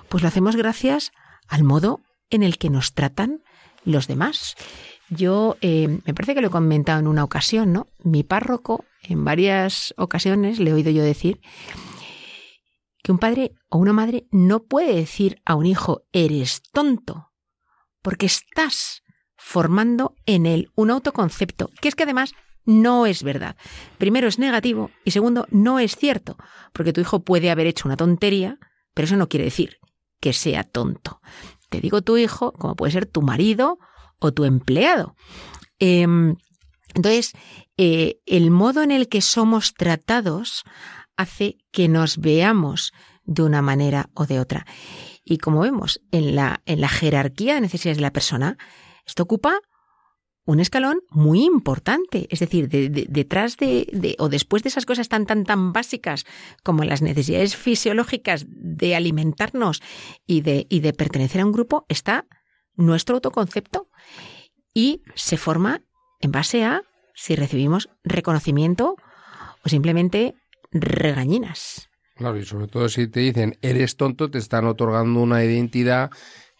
[0.09, 1.11] Pues lo hacemos gracias
[1.47, 3.43] al modo en el que nos tratan
[3.83, 4.55] los demás.
[5.09, 7.87] Yo eh, me parece que lo he comentado en una ocasión, ¿no?
[8.03, 11.39] Mi párroco, en varias ocasiones le he oído yo decir
[13.01, 17.31] que un padre o una madre no puede decir a un hijo eres tonto,
[18.01, 19.03] porque estás
[19.37, 22.33] formando en él un autoconcepto, que es que además
[22.65, 23.55] no es verdad.
[23.97, 26.37] Primero es negativo y segundo no es cierto,
[26.73, 28.59] porque tu hijo puede haber hecho una tontería,
[28.93, 29.77] pero eso no quiere decir
[30.19, 31.21] que sea tonto.
[31.69, 33.79] Te digo tu hijo, como puede ser tu marido
[34.19, 35.15] o tu empleado.
[35.79, 36.05] Eh,
[36.95, 37.33] entonces,
[37.81, 40.65] eh, el modo en el que somos tratados
[41.15, 42.91] hace que nos veamos
[43.23, 44.65] de una manera o de otra.
[45.23, 48.57] Y como vemos en la, en la jerarquía de necesidades de la persona,
[49.05, 49.61] esto ocupa
[50.43, 52.27] un escalón muy importante.
[52.29, 55.71] Es decir, de, de, detrás de, de, o después de esas cosas tan, tan, tan
[55.71, 56.25] básicas
[56.65, 59.81] como las necesidades fisiológicas de alimentarnos
[60.27, 62.25] y de, y de pertenecer a un grupo, está
[62.75, 63.89] nuestro autoconcepto.
[64.73, 65.81] Y se forma
[66.19, 66.83] en base a
[67.19, 68.95] si recibimos reconocimiento
[69.65, 70.35] o simplemente
[70.71, 71.89] regañinas.
[72.15, 76.11] Claro, y sobre todo si te dicen eres tonto, te están otorgando una identidad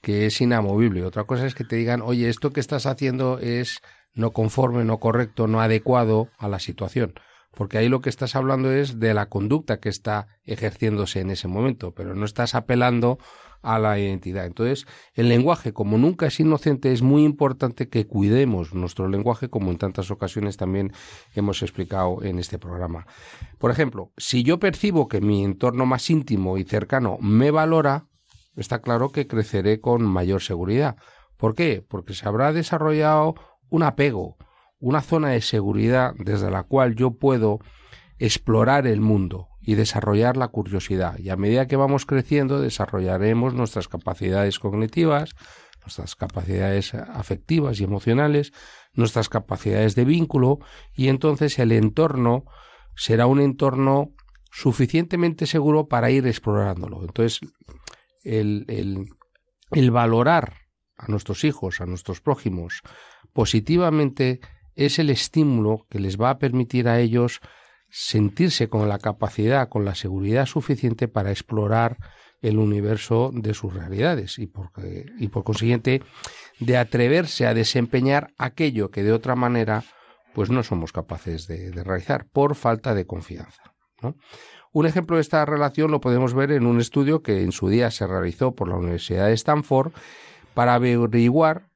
[0.02, 1.06] que es inamovible.
[1.06, 3.80] Otra cosa es que te digan, oye, esto que estás haciendo es
[4.14, 7.14] no conforme, no correcto, no adecuado a la situación.
[7.56, 11.48] Porque ahí lo que estás hablando es de la conducta que está ejerciéndose en ese
[11.48, 13.18] momento, pero no estás apelando
[13.62, 14.46] a la identidad.
[14.46, 19.72] Entonces, el lenguaje, como nunca es inocente, es muy importante que cuidemos nuestro lenguaje, como
[19.72, 20.94] en tantas ocasiones también
[21.36, 23.06] hemos explicado en este programa.
[23.58, 28.08] Por ejemplo, si yo percibo que mi entorno más íntimo y cercano me valora,
[28.56, 30.96] está claro que creceré con mayor seguridad.
[31.38, 31.86] ¿Por qué?
[31.88, 33.36] Porque se habrá desarrollado
[33.70, 34.38] un apego,
[34.80, 37.60] una zona de seguridad desde la cual yo puedo
[38.18, 41.20] explorar el mundo y desarrollar la curiosidad.
[41.20, 45.36] Y a medida que vamos creciendo, desarrollaremos nuestras capacidades cognitivas,
[45.82, 48.52] nuestras capacidades afectivas y emocionales,
[48.94, 50.58] nuestras capacidades de vínculo,
[50.96, 52.46] y entonces el entorno
[52.96, 54.16] será un entorno
[54.52, 57.02] suficientemente seguro para ir explorándolo.
[57.02, 57.40] Entonces,
[58.24, 59.06] el, el,
[59.70, 60.56] el valorar
[60.98, 62.82] a nuestros hijos, a nuestros prójimos,
[63.34, 64.40] positivamente
[64.76, 67.40] es el estímulo que les va a permitir a ellos
[67.90, 71.98] sentirse con la capacidad, con la seguridad suficiente para explorar
[72.42, 74.72] el universo de sus realidades y por,
[75.44, 76.02] consiguiente
[76.60, 79.84] de atreverse a desempeñar aquello que de otra manera
[80.34, 83.74] pues no somos capaces de, realizar por falta de confianza.
[84.72, 87.92] Un ejemplo de esta relación lo podemos ver en un estudio que en su día
[87.92, 89.92] se realizó por la Universidad de Stanford
[90.54, 91.69] para averiguar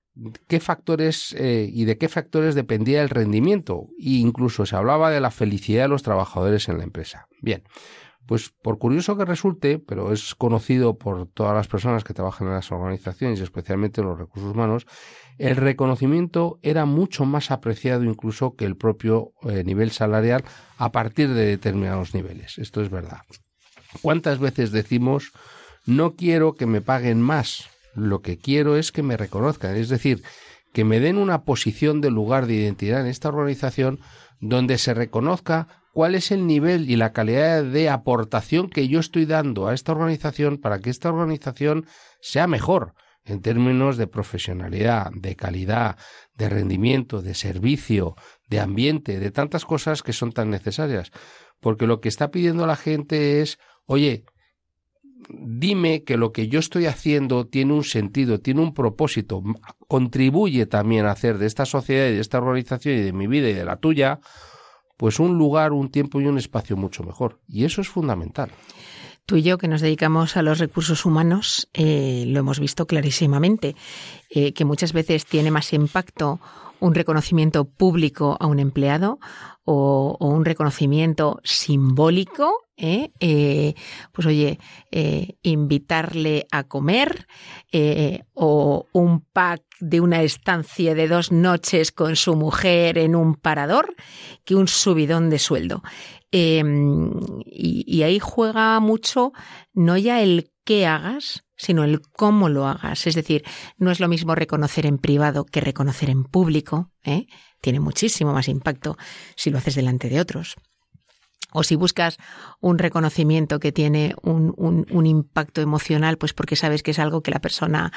[0.48, 5.20] qué factores eh, y de qué factores dependía el rendimiento e incluso se hablaba de
[5.20, 7.28] la felicidad de los trabajadores en la empresa.
[7.42, 7.64] Bien,
[8.26, 12.54] pues por curioso que resulte, pero es conocido por todas las personas que trabajan en
[12.54, 14.86] las organizaciones especialmente en los recursos humanos,
[15.38, 20.44] el reconocimiento era mucho más apreciado incluso que el propio eh, nivel salarial
[20.78, 22.60] a partir de determinados niveles.
[22.60, 23.22] Esto es verdad.
[24.02, 25.32] ¿Cuántas veces decimos
[25.86, 27.73] no quiero que me paguen más?
[27.96, 30.24] Lo que quiero es que me reconozcan, es decir,
[30.74, 34.00] que me den una posición de lugar de identidad en esta organización
[34.40, 39.26] donde se reconozca cuál es el nivel y la calidad de aportación que yo estoy
[39.26, 41.86] dando a esta organización para que esta organización
[42.20, 45.98] sea mejor en términos de profesionalidad, de calidad,
[46.36, 48.16] de rendimiento, de servicio,
[48.50, 51.12] de ambiente, de tantas cosas que son tan necesarias.
[51.62, 54.26] Porque lo que está pidiendo la gente es, oye,
[55.30, 59.44] dime que lo que yo estoy haciendo tiene un sentido, tiene un propósito,
[59.88, 63.50] contribuye también a hacer de esta sociedad y de esta organización y de mi vida
[63.50, 64.20] y de la tuya,
[64.98, 67.40] pues un lugar, un tiempo y un espacio mucho mejor.
[67.48, 68.52] Y eso es fundamental.
[69.26, 73.76] Tú y yo, que nos dedicamos a los recursos humanos, eh, lo hemos visto clarísimamente,
[74.30, 76.42] eh, que muchas veces tiene más impacto
[76.82, 79.20] un reconocimiento público a un empleado
[79.64, 83.12] o, o un reconocimiento simbólico ¿eh?
[83.20, 83.76] Eh,
[84.12, 84.60] pues oye,
[84.92, 87.28] eh, invitarle a comer
[88.34, 93.96] o un pack de una estancia de dos noches con su mujer en un parador
[94.44, 95.82] que un subidón de sueldo.
[96.32, 97.12] Em,
[97.46, 99.34] y, ahí juega mucho
[99.74, 103.06] no ya el qué hagas, sino el cómo lo hagas.
[103.06, 103.44] Es decir,
[103.78, 106.92] no es lo mismo reconocer en privado que reconocer en público.
[107.62, 108.98] Tiene muchísimo más impacto
[109.36, 110.56] si lo haces delante de otros
[111.54, 112.18] o si buscas
[112.60, 117.32] un reconocimiento que tiene un, un, impacto emocional, pues porque sabes que es algo que
[117.32, 117.94] la persona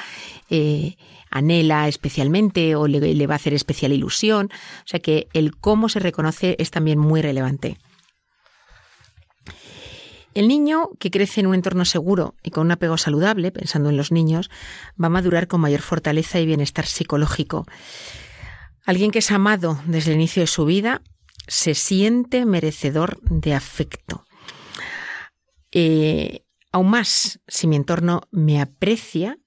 [0.49, 0.95] eh,
[1.29, 4.49] anhela especialmente o le, le, va a hacer especial ilusión.
[4.51, 7.77] O sea que el cómo se reconoce es también muy relevante.
[10.37, 13.97] El niño que crece en un entorno seguro y con un apego saludable, pensando en
[13.97, 14.51] los niños,
[15.01, 17.65] va a madurar con mayor fortaleza y bienestar psicológico.
[18.85, 21.01] Alguien que es amado desde el inicio de su vida
[21.47, 24.25] se siente merecedor de afecto.
[25.71, 29.37] Eh, aún más, si mi entorno me aprecia,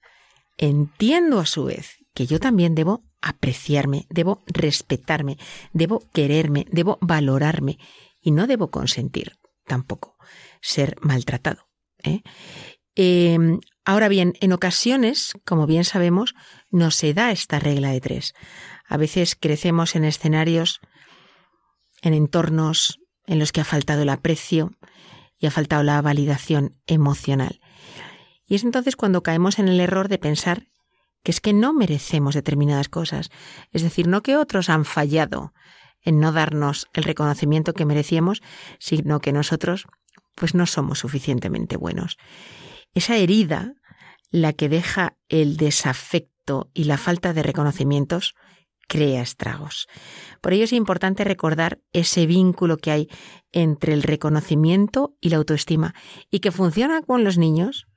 [0.57, 5.37] entiendo a su vez que yo también debo apreciarme, debo respetarme,
[5.73, 7.77] debo quererme, debo valorarme
[8.19, 10.17] y no debo consentir tampoco
[10.61, 11.69] ser maltratado.
[12.03, 12.21] ¿eh?
[12.95, 13.37] Eh,
[13.85, 16.35] ahora bien, en ocasiones, como bien sabemos,
[16.69, 18.33] no se da esta regla de tres.
[18.87, 20.81] A veces crecemos en escenarios
[22.01, 24.71] en entornos en los que ha faltado el aprecio
[25.37, 27.61] y ha faltado la validación emocional.
[28.45, 30.67] Y es entonces cuando caemos en el error de pensar
[31.23, 33.29] que es que no merecemos determinadas cosas,
[33.71, 35.53] es decir, no que otros han fallado
[36.01, 38.41] en no darnos el reconocimiento que merecíamos,
[38.79, 39.87] sino que nosotros
[40.35, 42.17] pues no somos suficientemente buenos.
[42.93, 43.73] Esa herida,
[44.31, 48.35] la que deja el desafecto y la falta de reconocimientos,
[48.91, 49.87] crea estragos.
[50.41, 53.09] Por ello es importante recordar ese vínculo que hay
[53.53, 55.95] entre el reconocimiento y la autoestima
[56.29, 57.87] y que funciona con los niños,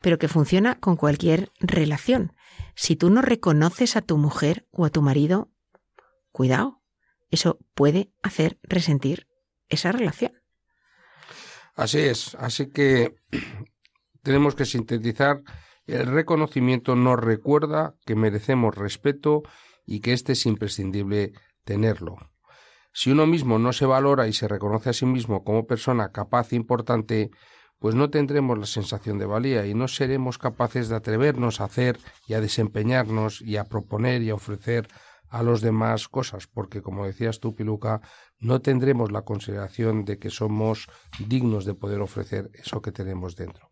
[0.00, 2.34] pero que funciona con cualquier relación.
[2.76, 5.50] Si tú no reconoces a tu mujer o a tu marido,
[6.30, 6.80] cuidado,
[7.32, 9.26] eso puede hacer resentir
[9.68, 10.40] esa relación.
[11.74, 13.16] Así es, así que
[14.22, 15.42] tenemos que sintetizar,
[15.86, 19.42] el reconocimiento nos recuerda que merecemos respeto
[19.86, 21.32] y que este es imprescindible
[21.64, 22.16] tenerlo.
[22.92, 26.52] Si uno mismo no se valora y se reconoce a sí mismo como persona capaz
[26.52, 27.30] e importante,
[27.78, 31.98] pues no tendremos la sensación de valía y no seremos capaces de atrevernos a hacer
[32.28, 34.88] y a desempeñarnos y a proponer y a ofrecer
[35.28, 38.02] a los demás cosas, porque como decías tú, Piluca,
[38.38, 40.88] no tendremos la consideración de que somos
[41.26, 43.70] dignos de poder ofrecer eso que tenemos dentro.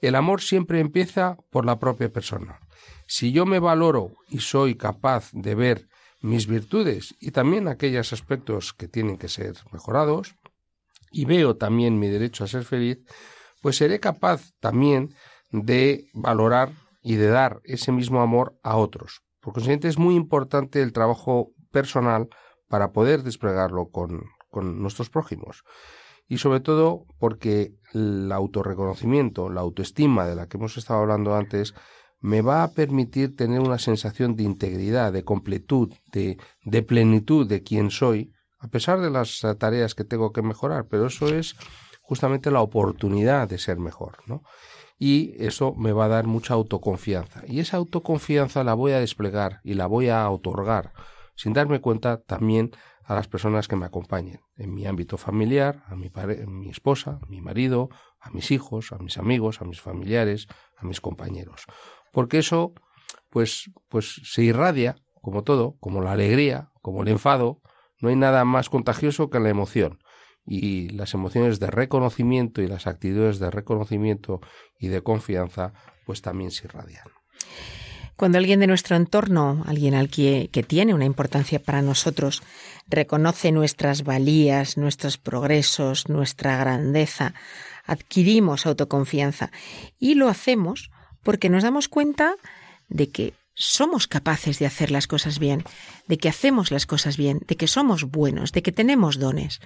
[0.00, 2.60] El amor siempre empieza por la propia persona.
[3.06, 5.88] Si yo me valoro y soy capaz de ver
[6.20, 10.36] mis virtudes y también aquellos aspectos que tienen que ser mejorados,
[11.10, 12.98] y veo también mi derecho a ser feliz,
[13.60, 15.14] pues seré capaz también
[15.50, 16.72] de valorar
[17.02, 19.22] y de dar ese mismo amor a otros.
[19.40, 22.28] Por consiguiente, es muy importante el trabajo personal
[22.68, 25.64] para poder desplegarlo con, con nuestros prójimos.
[26.30, 31.74] Y sobre todo porque el autorreconocimiento, la autoestima de la que hemos estado hablando antes,
[32.20, 36.38] me va a permitir tener una sensación de integridad, de completud, de,
[36.82, 41.26] plenitud de quien soy, a pesar de las tareas que tengo que mejorar, pero eso
[41.34, 41.56] es
[42.00, 44.44] justamente la oportunidad de ser mejor, ¿no?
[45.00, 47.42] Y eso me va a dar mucha autoconfianza.
[47.48, 50.92] Y esa autoconfianza la voy a desplegar y la voy a otorgar,
[51.34, 52.70] sin darme cuenta también
[53.04, 56.10] a las personas que me acompañen, en mi ámbito familiar, a mi,
[56.46, 57.88] mi esposa, a mi marido,
[58.20, 60.46] a mis hijos, a mis amigos, a mis familiares,
[60.76, 61.66] a mis compañeros
[62.12, 62.74] porque eso
[63.28, 67.60] pues pues se irradia como todo, como la alegría, como el enfado,
[68.00, 69.98] no hay nada más contagioso que la emoción.
[70.46, 74.40] Y las emociones de reconocimiento y las actitudes de reconocimiento
[74.78, 75.74] y de confianza,
[76.06, 77.04] pues también se irradian.
[78.20, 82.42] Cuando alguien de nuestro entorno, alguien al que, que, tiene una importancia para nosotros,
[82.86, 87.32] reconoce nuestras valías, nuestros progresos, nuestra grandeza,
[87.86, 89.50] adquirimos autoconfianza
[89.98, 90.90] y lo hacemos
[91.22, 92.34] porque nos damos cuenta
[92.90, 95.64] de que somos capaces de hacer las cosas bien,
[96.06, 99.60] de que hacemos las cosas bien, de que somos buenos, de que tenemos dones.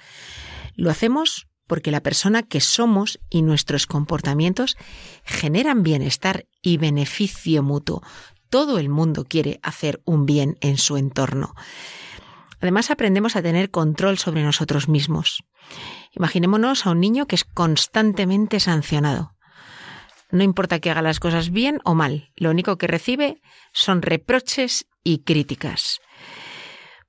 [0.76, 4.76] Lo hacemos porque la persona que somos y nuestros comportamientos
[5.24, 8.02] generan bienestar y beneficio mutuo.
[8.54, 11.56] Todo el mundo quiere hacer un bien en su entorno.
[12.60, 15.42] Además aprendemos a tener control sobre nosotros mismos.
[16.12, 19.34] Imaginémonos a un niño que es constantemente sancionado.
[20.30, 23.42] No importa que haga las cosas bien o mal, lo único que recibe
[23.72, 25.98] son reproches y críticas.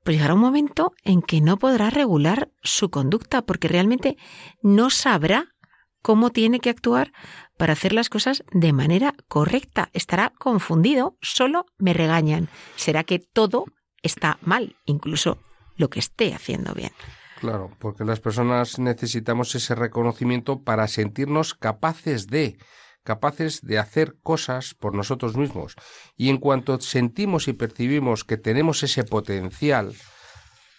[0.03, 4.17] Pues llegará un momento en que no podrá regular su conducta porque realmente
[4.63, 5.53] no sabrá
[6.01, 7.13] cómo tiene que actuar
[7.57, 9.89] para hacer las cosas de manera correcta.
[9.93, 12.49] Estará confundido, solo me regañan.
[12.75, 13.65] Será que todo
[14.01, 15.39] está mal, incluso
[15.75, 16.91] lo que esté haciendo bien.
[17.39, 22.57] Claro, porque las personas necesitamos ese reconocimiento para sentirnos capaces de
[23.03, 25.75] capaces de hacer cosas por nosotros mismos.
[26.17, 29.93] Y en cuanto sentimos y percibimos que tenemos ese potencial,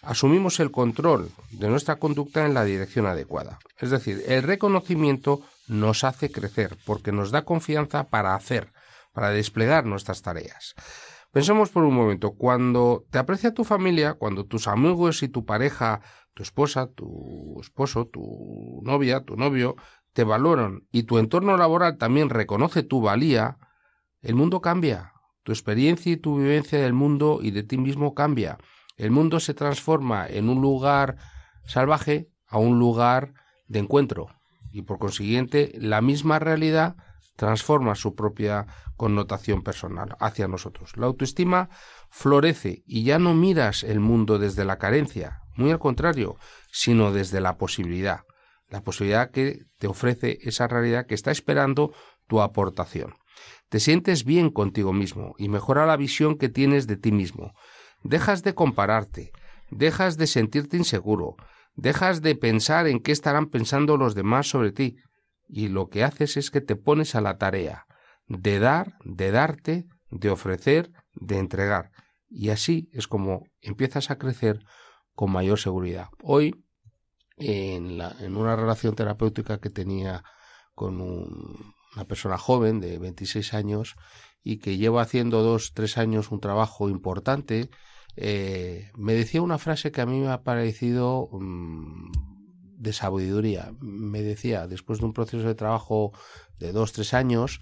[0.03, 3.61] asumimos el control de nuestra conducta en la dirección adecuada.
[3.79, 8.73] Es decir, el reconocimiento nos hace crecer porque nos da confianza para hacer,
[9.13, 10.75] para desplegar nuestras tareas.
[11.33, 16.01] Pensemos por un momento, cuando te aprecia tu familia, cuando tus amigos y tu pareja,
[16.35, 19.77] tu esposa, tu esposo, tu novia, tu novio,
[20.13, 23.59] te valoran y tu entorno laboral también reconoce tu valía,
[24.23, 25.13] el mundo cambia.
[25.43, 28.59] Tu experiencia y tu vivencia del mundo y de ti mismo cambia.
[28.97, 31.19] El mundo se transforma en un lugar
[31.65, 33.35] salvaje a un lugar
[33.69, 34.29] de encuentro.
[34.77, 36.97] Y por consiguiente, la misma realidad
[37.37, 38.67] transforma su propia
[38.99, 40.99] connotación personal hacia nosotros.
[40.99, 41.71] La autoestima
[42.11, 46.37] florece y ya no miras el mundo desde la carencia, muy al contrario,
[46.71, 48.21] sino desde la posibilidad
[48.69, 51.95] la posibilidad que te ofrece esa realidad que está esperando
[52.27, 53.15] tu aportación.
[53.71, 57.53] Te sientes bien contigo mismo y mejora la visión que tienes de ti mismo.
[58.03, 59.31] Dejas de compararte,
[59.71, 61.37] dejas de sentirte inseguro,
[61.77, 64.97] dejas de pensar en qué estarán pensando los demás sobre ti
[65.49, 67.87] y lo que haces es que te pones a la tarea
[68.27, 71.91] de dar, de darte, de ofrecer, de entregar.
[72.29, 74.65] Y así es como empiezas a crecer
[75.15, 76.09] con mayor seguridad.
[76.23, 76.65] Hoy
[77.37, 80.25] en, la, en una relación terapéutica que tenía
[80.75, 83.95] con una persona joven de 26 años
[84.43, 87.71] y que lleva haciendo dos, tres años un trabajo importante,
[88.17, 92.11] eh, me decía una frase que a mí me ha parecido mm,
[92.79, 93.73] de sabiduría.
[93.81, 96.13] Me decía, después de un proceso de trabajo
[96.59, 97.61] de dos, tres años,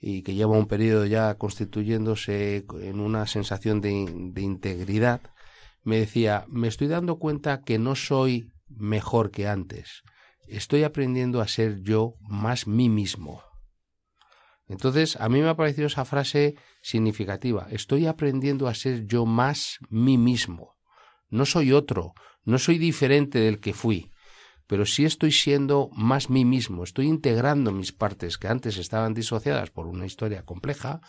[0.00, 5.20] y que lleva un periodo ya constituyéndose en una sensación de, de integridad,
[5.82, 10.02] me decía, me estoy dando cuenta que no soy mejor que antes,
[10.46, 13.42] estoy aprendiendo a ser yo más mí mismo.
[14.68, 17.66] Entonces, a mí me ha parecido esa frase significativa.
[17.70, 20.76] Estoy aprendiendo a ser yo más mí mismo.
[21.30, 22.12] No soy otro,
[22.44, 24.10] no soy diferente del que fui,
[24.66, 26.84] pero sí estoy siendo más mí mismo.
[26.84, 31.00] Estoy integrando mis partes que antes estaban disociadas por una historia compleja,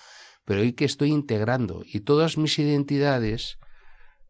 [0.45, 3.59] pero hoy que estoy integrando y todas mis identidades,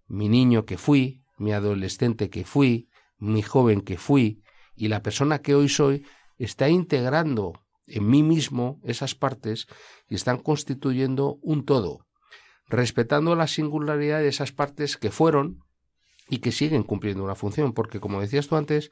[0.07, 4.41] mi niño que fui, mi adolescente que fui, mi joven que fui
[4.75, 6.05] y la persona que hoy soy,
[6.37, 7.53] está integrando
[7.89, 9.67] en mí mismo esas partes
[10.07, 12.05] y están constituyendo un todo,
[12.67, 15.63] respetando la singularidad de esas partes que fueron
[16.29, 18.91] y que siguen cumpliendo una función, porque como decías tú antes,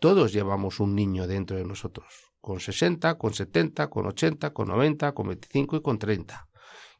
[0.00, 5.12] todos llevamos un niño dentro de nosotros, con 60, con 70, con 80, con 90,
[5.12, 6.46] con 25 y con 30.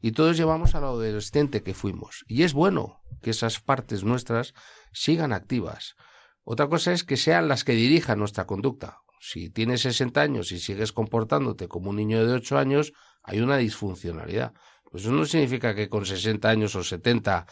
[0.01, 2.25] Y todos llevamos al adolescente que fuimos.
[2.27, 4.53] Y es bueno que esas partes nuestras
[4.91, 5.95] sigan activas.
[6.43, 8.99] Otra cosa es que sean las que dirijan nuestra conducta.
[9.19, 12.93] Si tienes 60 años y sigues comportándote como un niño de 8 años,
[13.23, 14.53] hay una disfuncionalidad.
[14.89, 17.47] Pues eso no significa que con 60 años o 70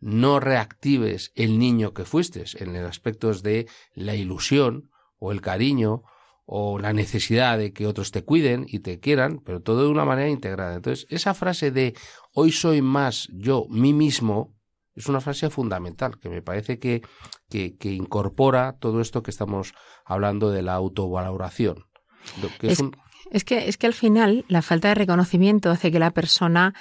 [0.00, 6.02] no reactives el niño que fuiste en el aspectos de la ilusión o el cariño
[6.46, 10.06] o la necesidad de que otros te cuiden y te quieran, pero todo de una
[10.06, 10.76] manera integrada.
[10.76, 11.94] Entonces, esa frase de
[12.32, 14.57] hoy soy más yo, mí mismo,
[14.98, 17.02] es una frase fundamental que me parece que,
[17.48, 19.72] que, que incorpora todo esto que estamos
[20.04, 21.84] hablando de la autovaloración.
[22.60, 22.96] Que es, un...
[23.30, 26.74] es, que, es que al final la falta de reconocimiento hace que la persona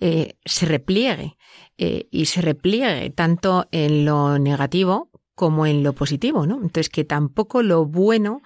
[0.00, 1.36] eh, se repliegue
[1.76, 6.56] eh, y se repliegue tanto en lo negativo como en lo positivo, ¿no?
[6.56, 8.40] Entonces que tampoco lo bueno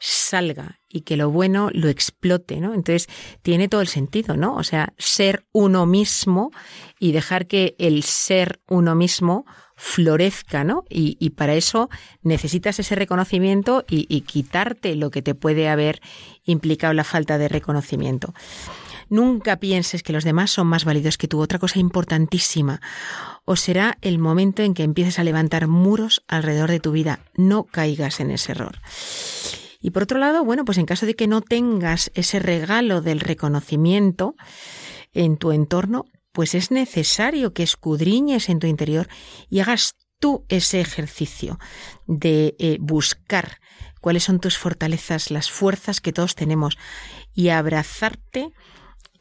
[0.00, 2.74] salga y que lo bueno lo explote, ¿no?
[2.74, 3.06] Entonces
[3.42, 4.56] tiene todo el sentido, ¿no?
[4.56, 6.50] O sea, ser uno mismo
[6.98, 9.44] y dejar que el ser uno mismo
[9.76, 10.84] florezca, ¿no?
[10.88, 11.90] Y, y para eso
[12.22, 16.00] necesitas ese reconocimiento y, y quitarte lo que te puede haber
[16.44, 18.34] implicado la falta de reconocimiento.
[19.10, 21.40] Nunca pienses que los demás son más válidos que tú.
[21.40, 22.80] Otra cosa importantísima.
[23.44, 27.18] O será el momento en que empieces a levantar muros alrededor de tu vida.
[27.34, 28.78] No caigas en ese error.
[29.80, 33.20] Y por otro lado, bueno, pues en caso de que no tengas ese regalo del
[33.20, 34.34] reconocimiento
[35.12, 39.08] en tu entorno, pues es necesario que escudriñes en tu interior
[39.48, 41.58] y hagas tú ese ejercicio
[42.06, 43.58] de eh, buscar
[44.00, 46.78] cuáles son tus fortalezas, las fuerzas que todos tenemos
[47.34, 48.52] y abrazarte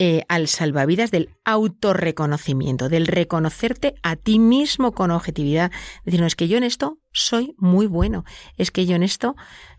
[0.01, 5.73] eh, al salvavidas del autorreconocimiento, del reconocerte a ti mismo con objetividad.
[6.05, 8.23] Decir, no, es que yo en esto soy muy bueno,
[8.55, 9.35] es que yo en esto,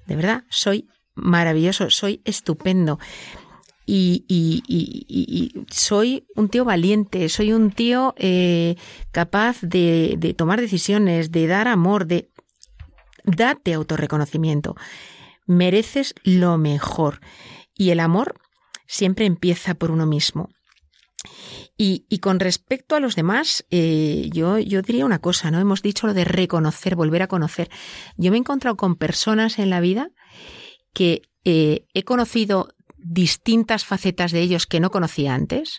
[0.06, 2.98] de verdad, soy maravilloso, soy estupendo.
[3.86, 8.76] Y, y, y, soy un tío valiente, soy un tío eh,
[9.12, 12.28] capaz de, de, tomar decisiones, de dar amor, de
[13.24, 14.76] date autorreconocimiento.
[15.46, 17.20] Mereces lo mejor.
[17.74, 18.34] Y el amor
[18.90, 20.50] siempre empieza por uno mismo.
[21.76, 25.60] Y, y, con respecto a los demás, eh, yo, yo diría una cosa, ¿no?
[25.60, 27.70] Hemos dicho lo de reconocer, volver a conocer.
[28.16, 30.10] Yo me he encontrado con personas en la vida
[30.92, 32.68] que eh, he conocido
[32.98, 35.78] distintas facetas de ellos que no conocía antes,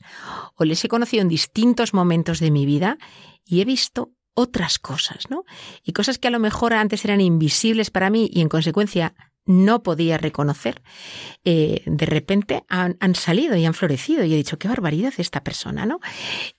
[0.55, 2.97] o les he conocido en distintos momentos de mi vida
[3.45, 5.43] y he visto otras cosas, ¿no?
[5.83, 9.13] Y cosas que a lo mejor antes eran invisibles para mí y en consecuencia
[9.45, 10.81] no podía reconocer,
[11.43, 14.23] eh, de repente han, salido y han florecido.
[14.23, 15.99] Y he dicho, qué barbaridad esta persona, ¿no?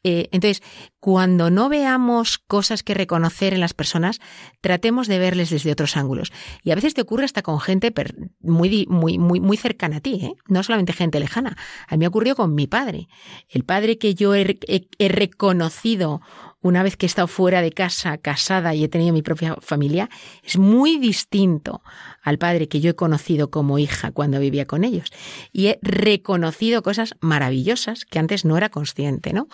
[0.03, 0.63] Eh, entonces,
[1.01, 4.21] cuando no veamos cosas que reconocer en las personas,
[4.61, 6.33] tratemos de verles desde otros ángulos.
[6.63, 7.93] Y a veces te ocurre hasta con gente
[8.41, 10.35] muy, muy, muy, muy cercana a ti, ¿eh?
[10.49, 11.57] no solamente gente lejana.
[11.89, 13.09] A mí me ocurrió con mi padre.
[13.49, 14.59] El padre que yo he
[14.99, 16.21] reconocido
[16.63, 20.09] una vez que he estado fuera de casa, casada y he tenido mi propia familia,
[20.45, 21.83] es muy distinto
[22.23, 25.11] al padre que yo he conocido como hija cuando vivía con ellos.
[25.53, 29.49] Y he reconocido cosas maravillosas que antes no era consciente, ¿no?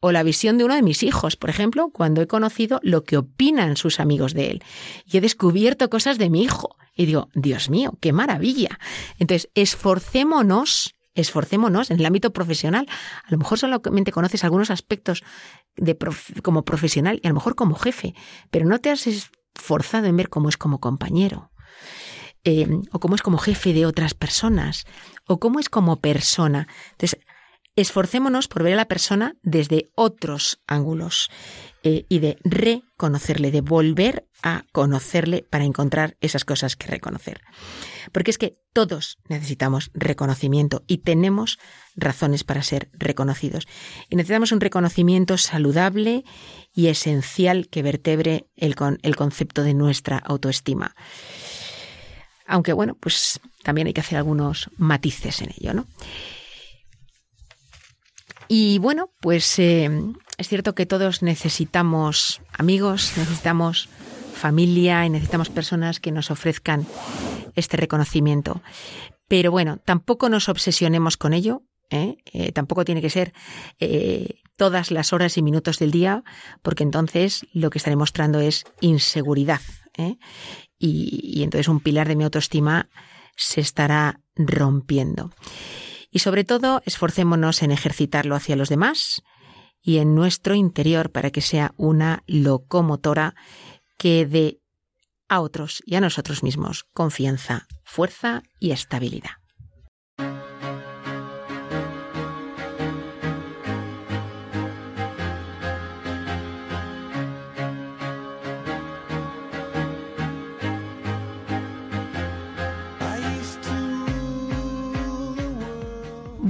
[0.00, 3.16] O la visión de uno de mis hijos, por ejemplo, cuando he conocido lo que
[3.16, 4.62] opinan sus amigos de él.
[5.06, 6.76] Y he descubierto cosas de mi hijo.
[6.94, 8.78] Y digo, Dios mío, qué maravilla.
[9.18, 12.86] Entonces, esforcémonos esforcémonos en el ámbito profesional.
[13.24, 15.22] A lo mejor solamente conoces algunos aspectos
[15.76, 15.96] de
[16.42, 18.14] como profesional y a lo mejor como jefe,
[18.50, 21.50] pero no te has esforzado en ver cómo es como compañero.
[22.46, 24.84] Eh, o cómo es como jefe de otras personas,
[25.26, 26.68] o cómo es como persona.
[26.90, 27.18] Entonces,
[27.74, 31.30] esforcémonos por ver a la persona desde otros ángulos
[31.86, 37.42] eh, y de reconocerle, de volver a conocerle para encontrar esas cosas que reconocer.
[38.10, 41.58] Porque es que todos necesitamos reconocimiento y tenemos
[41.94, 43.68] razones para ser reconocidos.
[44.08, 46.24] Y necesitamos un reconocimiento saludable
[46.72, 50.96] y esencial que vertebre el, con, el concepto de nuestra autoestima.
[52.46, 55.86] Aunque bueno, pues también hay que hacer algunos matices en ello, ¿no?
[58.48, 59.90] Y bueno, pues eh,
[60.36, 63.88] es cierto que todos necesitamos amigos, necesitamos
[64.34, 66.86] familia y necesitamos personas que nos ofrezcan
[67.54, 68.62] este reconocimiento.
[69.28, 72.16] Pero bueno, tampoco nos obsesionemos con ello, ¿eh?
[72.32, 73.32] Eh, tampoco tiene que ser
[74.56, 76.24] todas las horas y minutos del día,
[76.62, 79.60] porque entonces lo que estaré mostrando es inseguridad.
[80.78, 82.88] y entonces un pilar de mi autoestima
[83.36, 85.30] se estará rompiendo.
[86.10, 89.22] Y sobre todo, esforcémonos en ejercitarlo hacia los demás
[89.84, 93.36] y en nuestro interior para que sea una locomotora
[93.98, 94.60] que dé
[95.28, 99.43] a otros y a nosotros mismos confianza, fuerza y estabilidad.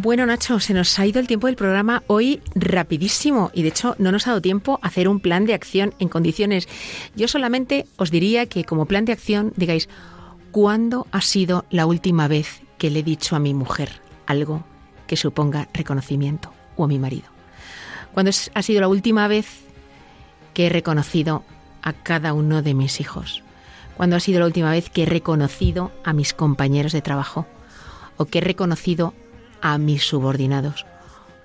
[0.05, 3.97] Bueno, Nacho, se nos ha ido el tiempo del programa hoy rapidísimo y de hecho
[3.99, 6.69] no nos ha dado tiempo a hacer un plan de acción en condiciones.
[7.17, 9.89] Yo solamente os diría que como plan de acción digáis,
[10.53, 14.63] ¿cuándo ha sido la última vez que le he dicho a mi mujer algo
[15.07, 17.29] que suponga reconocimiento o a mi marido?
[18.13, 19.47] ¿Cuándo ha sido la última vez
[20.53, 21.45] que he reconocido
[21.81, 23.43] a cada uno de mis hijos?
[23.97, 27.47] ¿Cuándo ha sido la última vez que he reconocido a mis compañeros de trabajo?
[28.19, 29.15] ¿O que he reconocido
[29.61, 30.87] a mis subordinados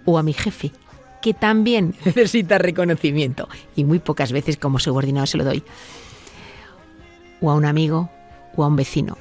[0.05, 0.72] o a mi jefe,
[1.22, 5.64] que también necesita reconocimiento y muy pocas veces como subordinado se lo doy,
[7.41, 8.10] o a un amigo
[8.55, 9.18] o a un vecino.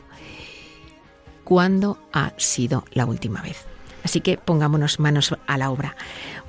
[1.45, 3.65] ¿Cuándo ha sido la última vez?
[4.09, 5.95] Así que pongámonos manos a la obra.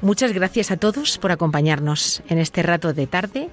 [0.01, 3.49] Muchas gracias a todos por acompañarnos en este rato de tarde.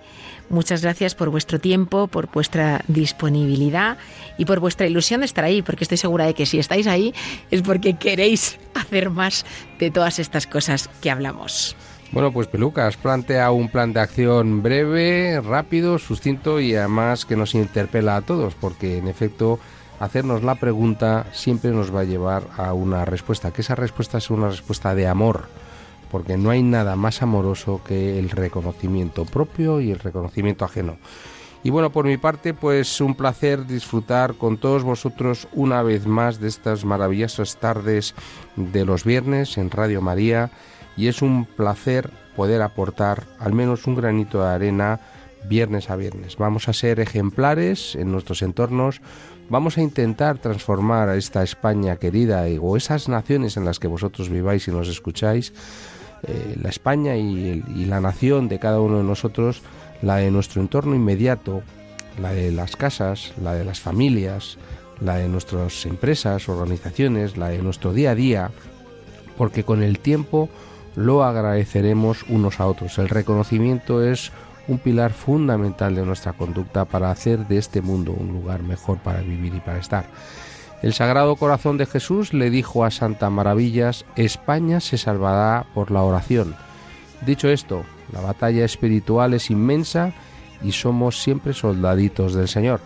[0.48, 3.98] Muchas gracias por vuestro tiempo, por vuestra disponibilidad
[4.38, 7.14] y por vuestra ilusión de estar ahí, porque estoy segura de que si estáis ahí
[7.50, 9.44] es porque queréis hacer más
[9.80, 11.74] de todas estas cosas que hablamos.
[12.12, 17.56] Bueno, pues Pelucas plantea un plan de acción breve, rápido, sucinto y además que nos
[17.56, 19.58] interpela a todos, porque en efecto
[20.00, 24.30] hacernos la pregunta siempre nos va a llevar a una respuesta, que esa respuesta es
[24.30, 25.44] una respuesta de amor,
[26.10, 30.96] porque no hay nada más amoroso que el reconocimiento propio y el reconocimiento ajeno.
[31.62, 36.38] Y bueno, por mi parte, pues un placer disfrutar con todos vosotros una vez más
[36.38, 38.14] de estas maravillosas tardes
[38.54, 40.50] de los viernes en Radio María
[40.96, 45.00] y es un placer poder aportar al menos un granito de arena
[45.48, 46.36] viernes a viernes.
[46.36, 49.00] Vamos a ser ejemplares en nuestros entornos,
[49.48, 54.28] Vamos a intentar transformar a esta España querida o esas naciones en las que vosotros
[54.28, 55.52] viváis y nos escucháis,
[56.24, 59.62] eh, la España y, la nación de cada uno de nosotros,
[60.02, 61.62] la de nuestro entorno inmediato,
[62.20, 64.58] la de las casas, la de las familias,
[65.00, 68.50] la de nuestras empresas, organizaciones, la de nuestro día a día,
[69.38, 70.48] porque con el tiempo
[70.96, 72.98] lo agradeceremos unos a otros.
[72.98, 74.32] El reconocimiento es
[74.68, 79.20] un pilar fundamental de nuestra conducta para hacer de este mundo un lugar mejor para
[79.20, 80.06] vivir y para estar.
[80.82, 86.02] El Sagrado Corazón de Jesús le dijo a Santa Maravillas, España se salvará por la
[86.02, 86.54] oración.
[87.24, 90.12] Dicho esto, la batalla espiritual es inmensa
[90.62, 92.80] y somos siempre soldaditos del Señor.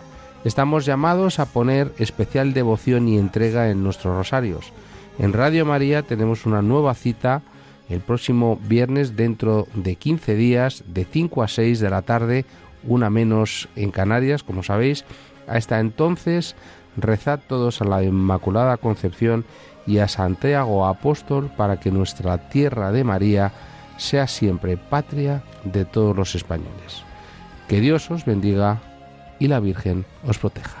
[0.45, 4.71] Estamos llamados a poner especial devoción y entrega en nuestros rosarios.
[5.19, 7.43] En Radio María tenemos una nueva cita
[7.91, 12.45] el próximo viernes dentro de 15 días de 5 a 6 de la tarde,
[12.83, 15.03] una menos en Canarias, como sabéis.
[15.47, 16.55] Hasta entonces,
[16.95, 19.45] rezad todos a la Inmaculada Concepción
[19.85, 23.51] y a Santiago Apóstol para que nuestra tierra de María
[23.97, 27.03] sea siempre patria de todos los españoles.
[27.67, 28.81] Que Dios os bendiga
[29.39, 30.80] y la Virgen os proteja.